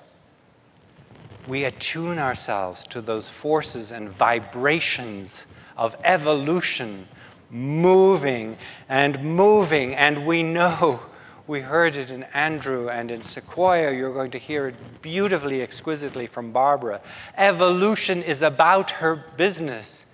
[1.48, 5.48] We attune ourselves to those forces and vibrations
[5.78, 7.08] of evolution
[7.52, 8.58] moving
[8.88, 9.94] and moving.
[9.94, 11.02] And we know,
[11.48, 13.92] we heard it in Andrew and in Sequoia.
[13.92, 17.02] You're going to hear it beautifully, exquisitely from Barbara.
[17.38, 20.06] Evolution is about her business.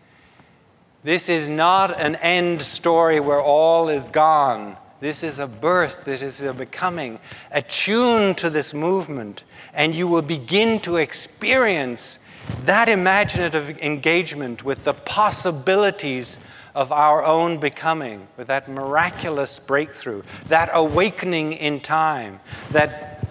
[1.03, 4.77] This is not an end story where all is gone.
[4.99, 7.19] This is a birth, this is a becoming.
[7.51, 9.43] Attune to this movement,
[9.73, 12.19] and you will begin to experience
[12.61, 16.39] that imaginative engagement with the possibilities
[16.73, 22.39] of our own becoming, with that miraculous breakthrough, that awakening in time,
[22.71, 23.25] that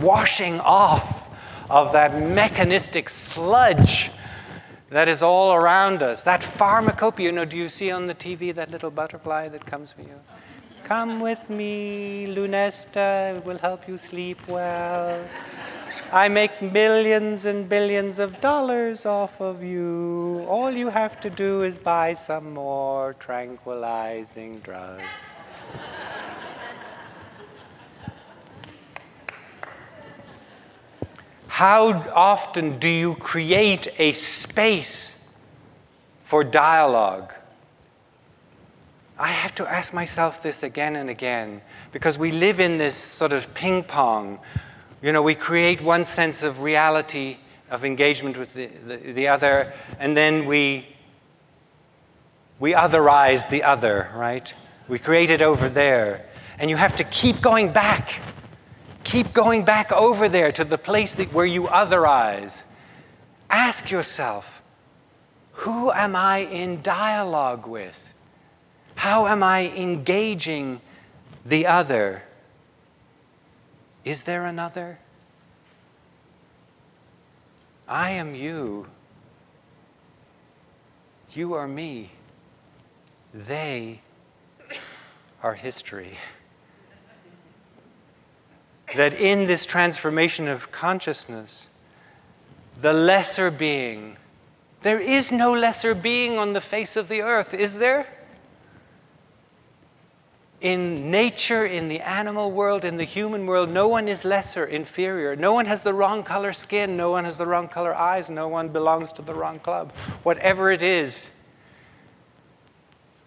[0.00, 1.28] washing off
[1.68, 4.10] of that mechanistic sludge
[4.90, 7.26] that is all around us, that pharmacopoeia.
[7.26, 10.20] You know, do you see on the TV that little butterfly that comes for you?
[10.92, 15.24] Come with me, Lunesta, it will help you sleep well.
[16.12, 20.44] I make millions and billions of dollars off of you.
[20.46, 25.02] All you have to do is buy some more tranquilizing drugs.
[31.46, 35.26] How often do you create a space
[36.20, 37.32] for dialogue?
[39.22, 41.62] I have to ask myself this again and again
[41.92, 44.40] because we live in this sort of ping pong
[45.02, 47.36] you know, we create one sense of reality,
[47.68, 50.86] of engagement with the, the, the other, and then we,
[52.60, 54.54] we otherize the other, right?
[54.86, 56.24] We create it over there.
[56.60, 58.20] And you have to keep going back.
[59.02, 62.64] Keep going back over there to the place that, where you otherize.
[63.50, 64.62] Ask yourself,
[65.50, 68.11] who am I in dialogue with?
[68.94, 70.80] How am I engaging
[71.44, 72.22] the other?
[74.04, 74.98] Is there another?
[77.88, 78.86] I am you.
[81.32, 82.10] You are me.
[83.34, 84.00] They
[85.42, 86.18] are history.
[88.94, 91.68] That in this transformation of consciousness,
[92.80, 94.16] the lesser being,
[94.82, 98.06] there is no lesser being on the face of the earth, is there?
[100.62, 105.34] In nature, in the animal world, in the human world, no one is lesser, inferior.
[105.34, 106.96] No one has the wrong color skin.
[106.96, 108.30] No one has the wrong color eyes.
[108.30, 109.92] No one belongs to the wrong club.
[110.22, 111.30] Whatever it is,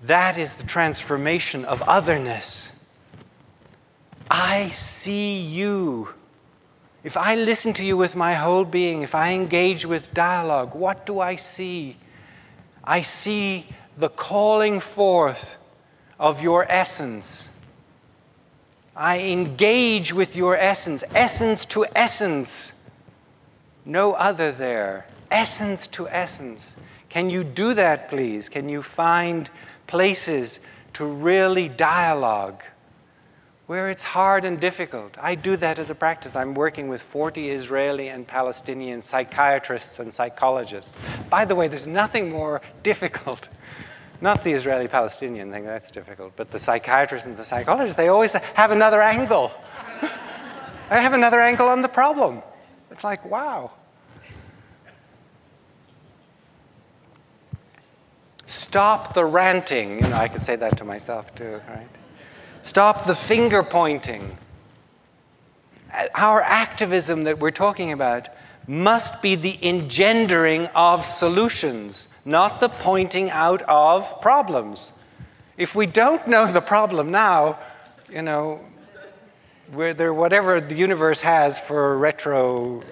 [0.03, 2.89] that is the transformation of otherness.
[4.31, 6.09] I see you.
[7.03, 11.05] If I listen to you with my whole being, if I engage with dialogue, what
[11.05, 11.97] do I see?
[12.83, 13.67] I see
[13.97, 15.57] the calling forth
[16.20, 17.49] of your essence.
[18.95, 22.89] I engage with your essence, essence to essence.
[23.86, 25.07] No other there.
[25.30, 26.78] Essence to essence.
[27.09, 28.47] Can you do that, please?
[28.49, 29.49] Can you find
[29.88, 30.59] places
[30.93, 32.63] to really dialogue
[33.68, 35.18] where it's hard and difficult?
[35.22, 36.36] I do that as a practice.
[36.36, 40.97] I'm working with 40 Israeli and Palestinian psychiatrists and psychologists.
[41.30, 43.49] By the way, there's nothing more difficult
[44.26, 48.34] not the Israeli Palestinian thing, that's difficult, but the psychiatrists and the psychologists, they always
[48.34, 49.53] have another angle.
[50.89, 52.41] I have another angle on the problem.
[52.91, 53.71] It's like, wow.
[58.47, 60.03] Stop the ranting.
[60.03, 61.88] You know, I could say that to myself too, right?
[62.61, 64.38] Stop the finger pointing.
[66.15, 68.30] Our activism that we're talking about
[68.68, 74.91] must be the engendering of solutions, not the pointing out of problems.
[75.57, 77.59] If we don't know the problem now,
[78.09, 78.59] you know,
[79.72, 82.84] whether whatever the universe has for retro,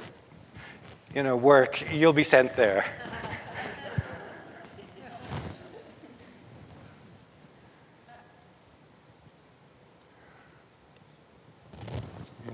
[1.13, 2.85] you know, work, you'll be sent there.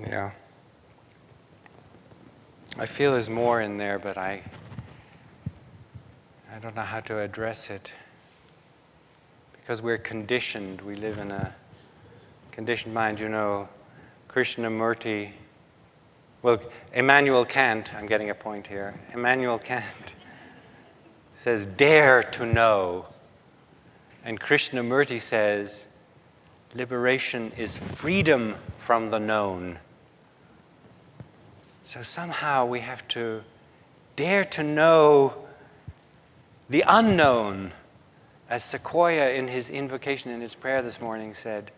[0.00, 0.32] yeah.
[2.80, 4.40] I feel there's more in there, but I,
[6.50, 7.92] I don't know how to address it.
[9.52, 11.54] Because we're conditioned, we live in a
[12.52, 13.20] conditioned mind.
[13.20, 13.68] You know,
[14.30, 15.28] Krishnamurti,
[16.40, 16.58] well,
[16.94, 18.98] Immanuel Kant, I'm getting a point here.
[19.12, 20.14] Immanuel Kant
[21.34, 23.04] says, dare to know.
[24.24, 25.86] And Krishnamurti says,
[26.74, 29.78] liberation is freedom from the known.
[31.90, 33.42] So somehow we have to
[34.14, 35.34] dare to know
[36.68, 37.72] the unknown.
[38.48, 41.72] As Sequoia in his invocation in his prayer this morning said,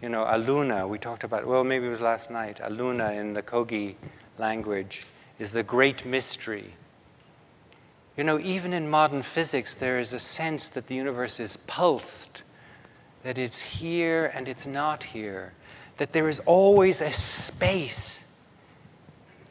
[0.00, 3.42] you know, Aluna, we talked about, well, maybe it was last night, Aluna in the
[3.42, 3.96] Kogi
[4.38, 5.04] language
[5.38, 6.72] is the great mystery.
[8.16, 12.44] You know, even in modern physics, there is a sense that the universe is pulsed,
[13.24, 15.52] that it's here and it's not here,
[15.98, 18.23] that there is always a space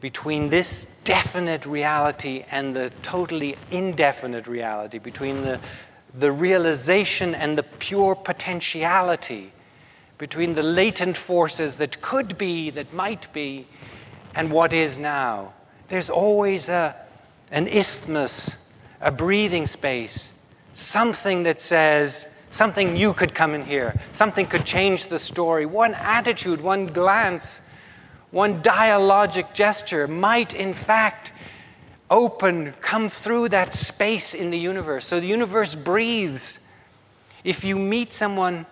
[0.04, 5.58] between this definite reality and the totally indefinite reality, between the,
[6.14, 9.54] the realization and the pure potentiality,
[10.18, 13.66] between the latent forces that could be, that might be,
[14.36, 15.54] and what is now.
[15.88, 16.93] There's always a,
[17.49, 20.38] an isthmus, a breathing space,
[20.74, 25.93] something that says, something new could come in here, something could change the story, one
[25.93, 27.62] attitude, one glance
[28.34, 31.32] one dialogic gesture might, in fact,
[32.10, 35.06] open, come through that space in the universe.
[35.06, 36.68] So the universe breathes.
[37.44, 38.66] If you meet someone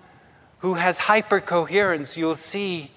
[0.59, 2.89] who has hypercoherence, you'll see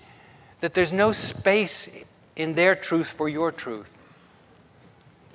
[0.61, 3.99] that there's no space in their truth for your truth.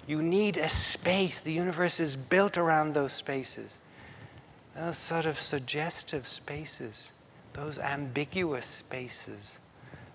[0.08, 1.42] You need a space.
[1.42, 3.78] The universe is built around those spaces,
[4.76, 7.14] those sort of suggestive spaces,
[7.54, 9.60] those ambiguous spaces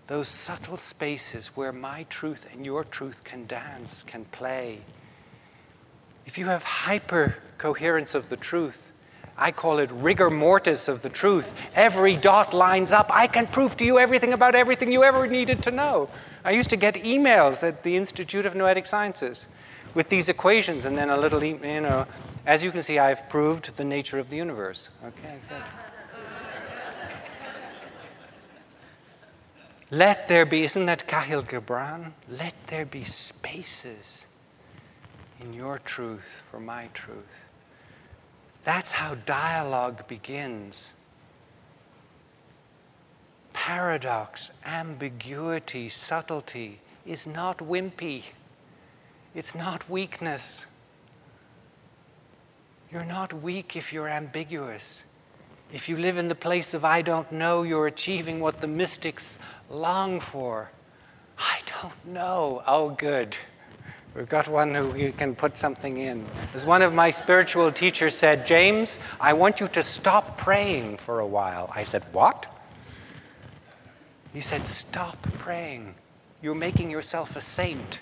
[0.07, 4.81] those subtle spaces where my truth and your truth can dance, can play.
[6.27, 8.93] If you have hyper coherence of the truth,
[9.37, 11.53] I call it rigor mortis of the truth.
[11.75, 13.11] Every dot lines up.
[13.11, 16.09] I can prove to you everything about everything you ever needed to know.
[16.45, 19.49] I used to get emails at the Institute of Noetic Sciences
[19.95, 22.07] with these equations and then a little, you know,
[22.47, 24.91] as you can see, I've proved the nature of the universe.
[25.03, 25.63] Okay, good.
[29.91, 32.13] Let there be, isn't that Kahlil Gibran?
[32.29, 34.27] Let there be spaces
[35.41, 37.45] in your truth for my truth.
[38.65, 40.95] That's how dialogue begins.
[43.53, 48.23] Paradox, ambiguity, subtlety is not wimpy.
[49.35, 50.67] It's not weakness.
[52.91, 55.05] You're not weak if you're ambiguous.
[55.75, 59.41] If you live in the place of I don't know, you're achieving what the mystics
[59.69, 60.71] long for.
[61.37, 62.63] I don't know.
[62.65, 63.37] Oh, good.
[64.15, 66.25] We've got one who can put something in.
[66.55, 71.19] As one of my spiritual teachers said, James, I want you to stop praying for
[71.19, 71.73] a while.
[71.75, 72.47] I said, What?
[74.33, 75.97] He said, Stop praying.
[76.41, 77.99] You're making yourself a saint.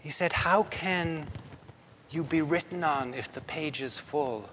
[0.00, 1.28] He said, How can
[2.10, 4.50] you be written on if the page is full?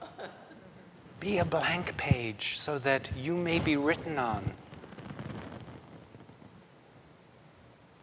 [1.23, 4.43] Be a blank page so that you may be written on.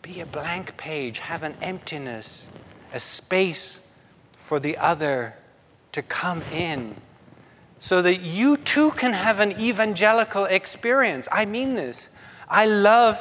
[0.00, 2.48] Be a blank page, have an emptiness,
[2.94, 3.94] a space
[4.38, 5.34] for the other
[5.92, 6.96] to come in
[7.78, 11.28] so that you too can have an evangelical experience.
[11.30, 12.08] I mean this.
[12.48, 13.20] I love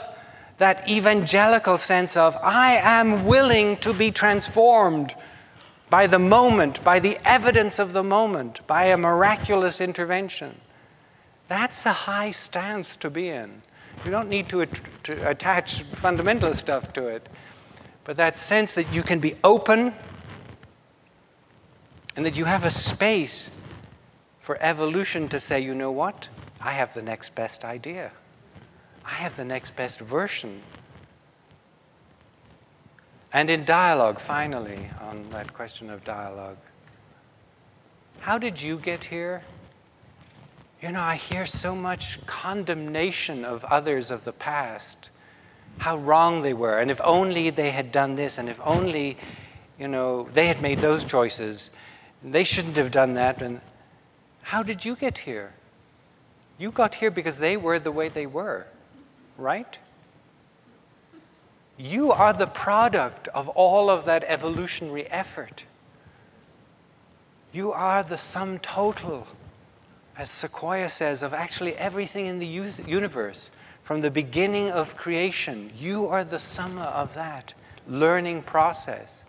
[0.60, 5.14] that evangelical sense of I am willing to be transformed
[5.90, 10.56] by the moment, by the evidence of the moment, by a miraculous intervention.
[11.48, 13.62] That's a high stance to be in.
[14.06, 17.28] You don't need to, to attach fundamental stuff to it,
[18.04, 19.94] but that sense that you can be open
[22.16, 23.52] and that you have a space
[24.40, 26.30] for evolution to say, you know what?
[26.62, 28.12] I have the next best idea.
[29.06, 30.62] I have the next best version.
[33.32, 36.58] And in dialogue, finally, on that question of dialogue,
[38.22, 39.44] how did you get here?
[40.82, 45.10] You know, I hear so much condemnation of others of the past,
[45.78, 49.18] how wrong they were, and if only they had done this, and if only,
[49.78, 51.70] you know, they had made those choices,
[52.24, 53.42] they shouldn't have done that.
[53.42, 53.62] And
[54.42, 55.54] how did you get here?
[56.58, 58.66] You got here because they were the way they were,
[59.38, 59.78] right?
[61.80, 65.64] You are the product of all of that evolutionary effort.
[67.54, 69.26] You are the sum total,
[70.18, 73.50] as Sequoia says, of actually everything in the universe.
[73.82, 77.54] From the beginning of creation, you are the sum of that
[77.88, 79.24] learning process.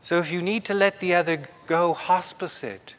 [0.00, 2.94] So if you need to let the other go, hospice it.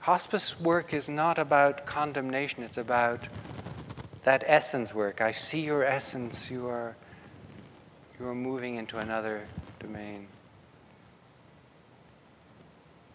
[0.00, 3.28] Hospice work is not about condemnation, it's about
[4.26, 5.20] that essence work.
[5.20, 6.96] I see your essence, you are,
[8.18, 9.46] you are moving into another
[9.78, 10.26] domain.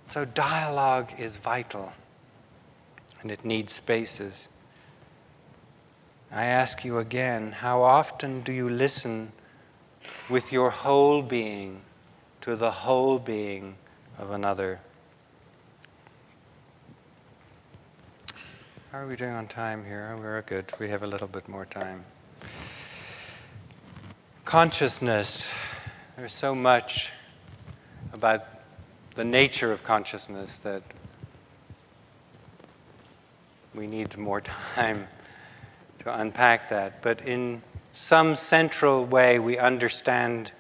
[0.07, 1.91] So, dialogue is vital
[3.19, 4.47] and it needs spaces.
[6.31, 9.33] I ask you again how often do you listen
[10.29, 11.81] with your whole being
[12.39, 13.75] to the whole being
[14.17, 14.79] of another?
[18.91, 20.13] How are we doing on time here?
[20.19, 20.65] We're good.
[20.77, 22.03] We have a little bit more time.
[24.43, 25.55] Consciousness.
[26.17, 27.13] There's so much
[28.11, 28.45] about
[29.15, 30.83] the nature of consciousness that
[33.73, 34.41] we need more
[34.75, 35.07] time
[35.99, 37.01] to unpack that.
[37.01, 37.61] But in
[37.93, 40.51] some central way, we understand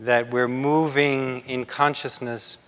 [0.00, 2.58] that we're moving in consciousness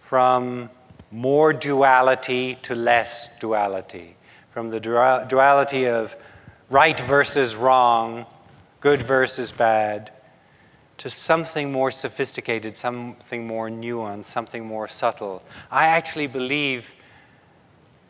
[0.00, 0.70] from
[1.12, 4.16] more duality to less duality,
[4.50, 6.16] from the duality of
[6.70, 8.24] right versus wrong,
[8.80, 10.10] good versus bad,
[10.96, 15.42] to something more sophisticated, something more nuanced, something more subtle.
[15.70, 16.90] I actually believe,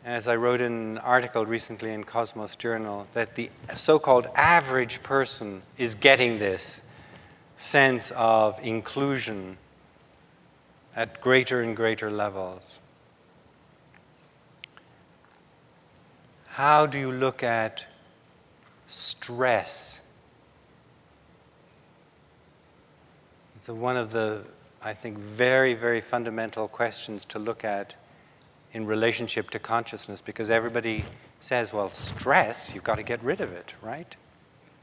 [0.05, 5.03] as I wrote in an article recently in Cosmos Journal, that the so called average
[5.03, 6.87] person is getting this
[7.57, 9.57] sense of inclusion
[10.95, 12.79] at greater and greater levels.
[16.53, 17.83] How do you look at
[18.85, 20.07] stress?
[23.55, 24.43] It's one of the,
[24.83, 27.95] I think, very, very fundamental questions to look at
[28.71, 31.05] in relationship to consciousness because everybody
[31.39, 34.15] says, well, stress, you've got to get rid of it, right?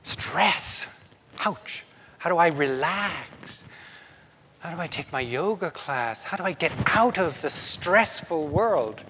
[0.03, 1.15] Stress!
[1.47, 1.85] Ouch!
[2.19, 3.63] How do I relax?
[4.59, 6.25] How do I take my yoga class?
[6.25, 9.05] How do I get out of the stressful world?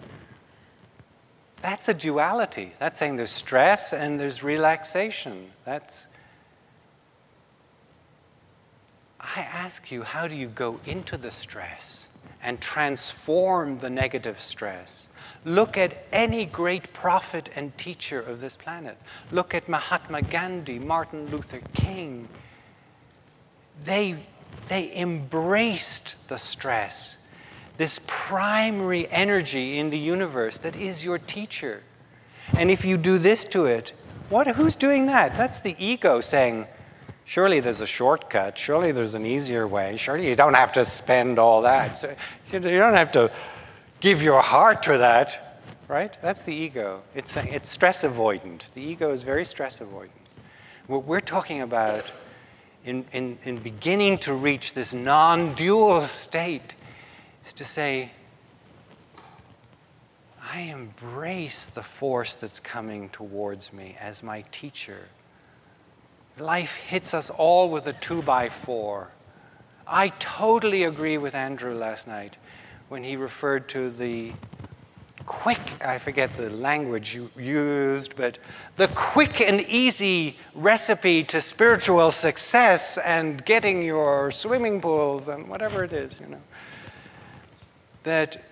[1.62, 2.72] That's a duality.
[2.78, 5.50] That's saying there's stress and there's relaxation.
[5.64, 6.06] That's.
[9.20, 12.08] I ask you, how do you go into the stress
[12.42, 15.10] and transform the negative stress?
[15.44, 18.96] Look at any great prophet and teacher of this planet.
[19.30, 22.28] Look at Mahatma Gandhi, Martin Luther King.
[23.84, 24.16] They,
[24.68, 27.19] they embraced the stress
[27.80, 31.82] this primary energy in the universe that is your teacher.
[32.58, 33.94] And if you do this to it,
[34.28, 35.34] what, who's doing that?
[35.34, 36.66] That's the ego saying,
[37.24, 41.38] surely there's a shortcut, surely there's an easier way, surely you don't have to spend
[41.38, 41.96] all that.
[41.96, 42.14] So
[42.52, 43.30] you don't have to
[44.00, 46.14] give your heart to that, right?
[46.20, 47.00] That's the ego.
[47.14, 48.60] It's, it's stress avoidant.
[48.74, 50.10] The ego is very stress avoidant.
[50.86, 52.04] What we're talking about
[52.84, 56.74] in, in, in beginning to reach this non dual state
[57.44, 58.12] is to say,
[60.52, 65.08] I embrace the force that's coming towards me as my teacher.
[66.38, 69.12] Life hits us all with a two by four.
[69.86, 72.36] I totally agree with Andrew last night
[72.88, 74.32] when he referred to the
[75.26, 78.38] quick, I forget the language you used, but
[78.76, 85.84] the quick and easy recipe to spiritual success and getting your swimming pools and whatever
[85.84, 86.40] it is, you know
[88.02, 88.42] that,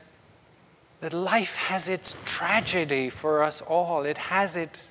[1.00, 4.04] that life has its tragedy for us all.
[4.04, 4.90] It has it,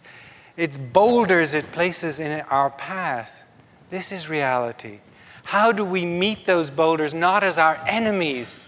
[0.55, 3.43] its boulders it places in our path.
[3.89, 4.99] This is reality.
[5.43, 8.65] How do we meet those boulders not as our enemies,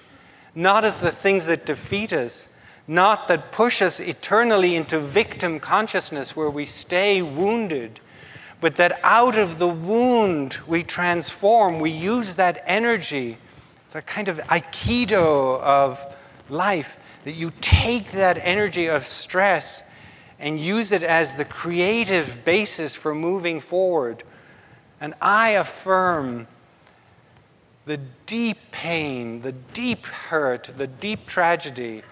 [0.56, 2.48] not as the things that defeat us,
[2.88, 8.00] not that push us eternally into victim consciousness where we stay wounded,
[8.62, 13.38] but that out of the wound we transform, we use that energy.
[13.90, 16.16] It's a kind of aikido of
[16.48, 19.92] life that you take that energy of stress
[20.38, 24.24] and use it as the creative basis for moving forward.
[25.02, 26.46] And I affirm
[27.88, 32.04] the deep pain, the deep hurt, the deep tragedy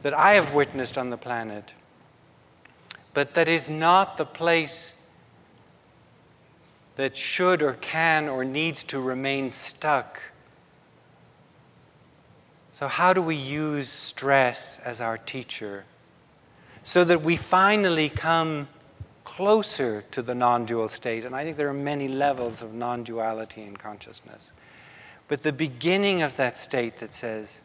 [0.00, 1.74] that I have witnessed on the planet.
[3.12, 4.94] But that is not the place
[6.96, 10.18] that should or can or needs to remain stuck.
[12.80, 15.84] So, how do we use stress as our teacher
[16.82, 18.68] so that we finally come
[19.22, 21.26] closer to the non dual state?
[21.26, 24.50] And I think there are many levels of non duality in consciousness.
[25.28, 27.60] But the beginning of that state that says,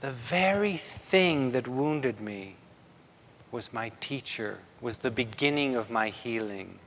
[0.00, 2.56] the very thing that wounded me
[3.52, 6.80] was my teacher, was the beginning of my healing.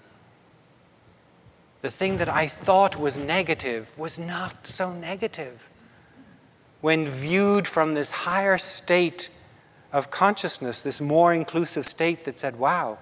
[1.79, 5.69] The thing that I thought was negative was not so negative.
[6.85, 9.29] When viewed from this higher state
[9.91, 12.99] of consciousness, this more inclusive state that said, wow,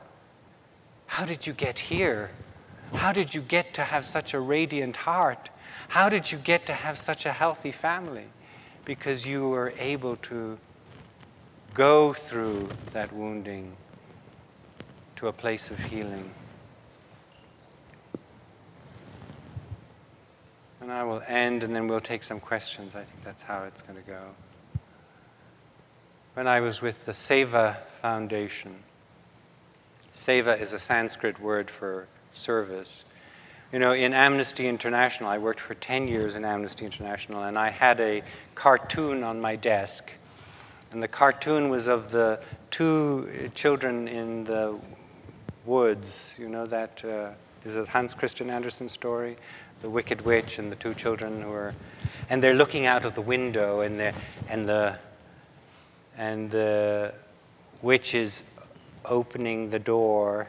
[1.07, 2.31] how did you get here?
[2.93, 5.49] How did you get to have such a radiant heart?
[5.89, 8.27] How did you get to have such a healthy family?
[8.85, 10.57] because you were able to
[11.73, 13.75] go through that wounding
[15.15, 16.29] to a place of healing.
[20.83, 22.93] And I will end and then we'll take some questions.
[22.93, 24.19] I think that's how it's going to go.
[26.33, 28.75] When I was with the Seva Foundation,
[30.13, 33.05] Seva is a Sanskrit word for service.
[33.71, 37.69] You know, in Amnesty International, I worked for 10 years in Amnesty International, and I
[37.69, 38.21] had a
[38.53, 40.11] cartoon on my desk.
[40.91, 44.77] And the cartoon was of the two children in the
[45.65, 46.35] woods.
[46.37, 47.29] You know that uh,
[47.63, 49.37] is Hans Christian Andersen story?
[49.83, 51.73] The Wicked Witch and the two children who are,
[52.29, 54.13] and they're looking out of the window, and the
[54.47, 54.97] and the
[56.17, 57.13] and the
[57.81, 58.49] witch is
[59.03, 60.47] opening the door,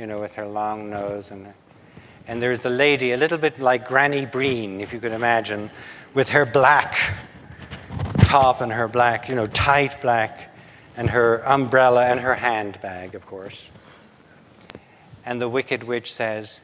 [0.00, 1.54] you know, with her long nose and
[2.26, 5.70] and there's a lady, a little bit like Granny Breen, if you could imagine,
[6.12, 7.14] with her black
[8.24, 10.52] top and her black, you know, tight black,
[10.96, 13.70] and her umbrella and her handbag, of course.
[15.24, 16.60] And the Wicked Witch says,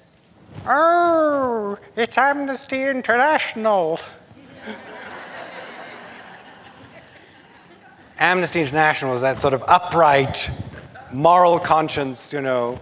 [0.67, 3.99] Oh, it's Amnesty International.
[8.19, 10.49] Amnesty International is that sort of upright,
[11.13, 12.81] moral conscience, you know,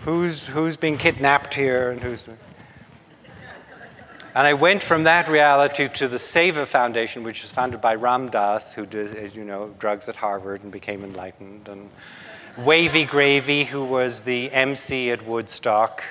[0.00, 2.26] who's, who's being kidnapped here and who's.
[4.34, 8.30] And I went from that reality to the Seva Foundation, which was founded by Ram
[8.30, 11.90] Dass, who did, you know, drugs at Harvard and became enlightened, and
[12.56, 16.02] Wavy Gravy, who was the MC at Woodstock,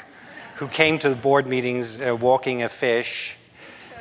[0.55, 3.37] who came to the board meetings uh, walking a fish.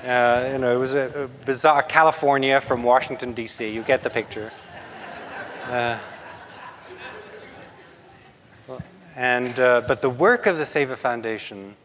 [0.05, 3.69] Uh, you know, it was a, a, bizarre California from Washington, D.C.
[3.69, 4.53] You get the picture.
[5.69, 5.99] Uh,
[9.17, 11.77] and, uh, but the work of the Seva Foundation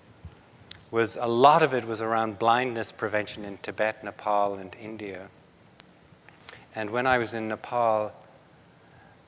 [0.92, 5.28] was a lot of it was around blindness prevention in Tibet, Nepal, and India.
[6.76, 8.12] And when I was in Nepal,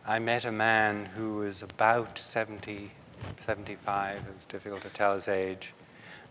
[0.06, 2.92] I met a man who was about 70,
[3.38, 5.74] 75, it was difficult to tell his age,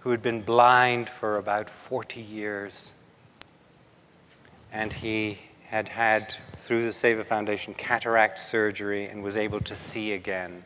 [0.01, 2.93] who had been blind for about 40 years.
[4.72, 10.12] And he had had, through the Seva Foundation, cataract surgery and was able to see
[10.12, 10.64] again.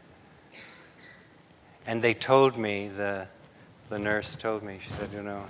[1.87, 3.27] And they told me, the,
[3.89, 5.45] the nurse told me, she said, you know,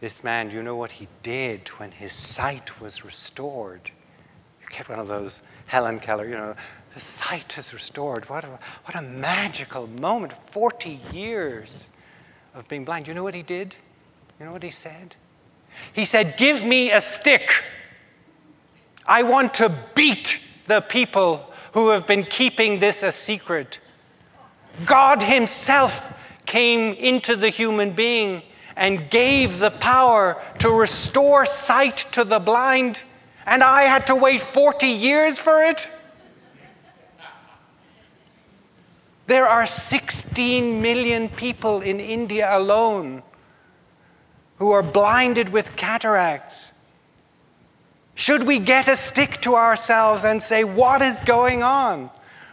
[0.00, 3.90] this man, you know what he did when his sight was restored?
[4.60, 6.54] You get one of those Helen Keller, you know,
[6.94, 8.28] the sight is restored.
[8.28, 10.32] What a, what a magical moment.
[10.32, 11.88] 40 years
[12.54, 13.08] of being blind.
[13.08, 13.76] You know what he did?
[14.38, 15.16] You know what he said?
[15.92, 17.50] He said, Give me a stick.
[19.06, 23.80] I want to beat the people who have been keeping this a secret.
[24.84, 28.42] God Himself came into the human being
[28.76, 33.02] and gave the power to restore sight to the blind,
[33.46, 35.88] and I had to wait 40 years for it?
[39.26, 43.22] There are 16 million people in India alone
[44.56, 46.72] who are blinded with cataracts.
[48.14, 52.10] Should we get a stick to ourselves and say, What is going on?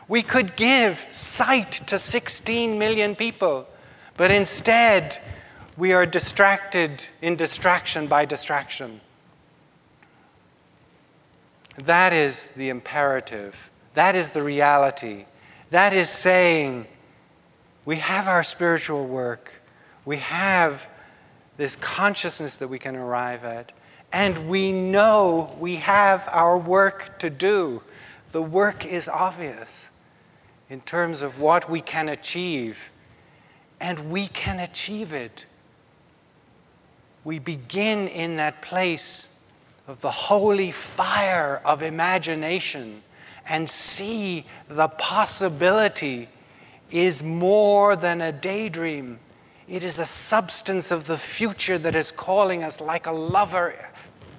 [0.07, 3.67] We could give sight to 16 million people,
[4.17, 5.20] but instead,
[5.78, 8.99] We are distracted in distraction by distraction.
[11.78, 13.70] That is the imperative.
[13.93, 15.26] That is the reality.
[15.72, 16.88] That is saying
[17.86, 19.61] we have our spiritual work,
[20.05, 20.89] we have
[21.57, 23.72] this consciousness that we can arrive at,
[24.11, 27.84] and we know we have our work to do.
[28.32, 29.89] The work is obvious
[30.70, 32.91] in terms of what we can achieve,
[33.80, 35.45] and we can achieve it.
[37.24, 39.39] We begin in that place
[39.88, 43.03] of the holy fire of imagination
[43.50, 46.30] and see the possibility
[46.91, 49.20] is more than a daydream.
[49.68, 53.76] It is a substance of the future that is calling us like a lover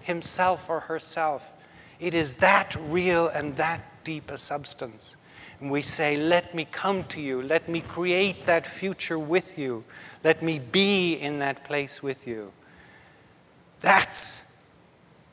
[0.00, 1.50] himself or herself.
[1.98, 5.16] It is that real and that deep a substance.
[5.60, 7.42] And we say, Let me come to you.
[7.42, 9.84] Let me create that future with you.
[10.24, 12.52] Let me be in that place with you.
[13.80, 14.56] That's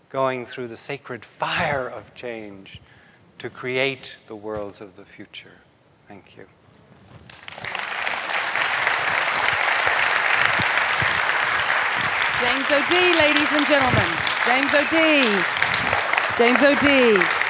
[0.10, 2.82] going through the sacred fire of change
[3.40, 5.62] to create the worlds of the future.
[6.08, 6.48] Thank you.
[12.42, 14.10] James O'Dea, ladies and gentlemen.
[14.46, 15.44] James O'Dea.
[16.38, 17.47] James O'Dea.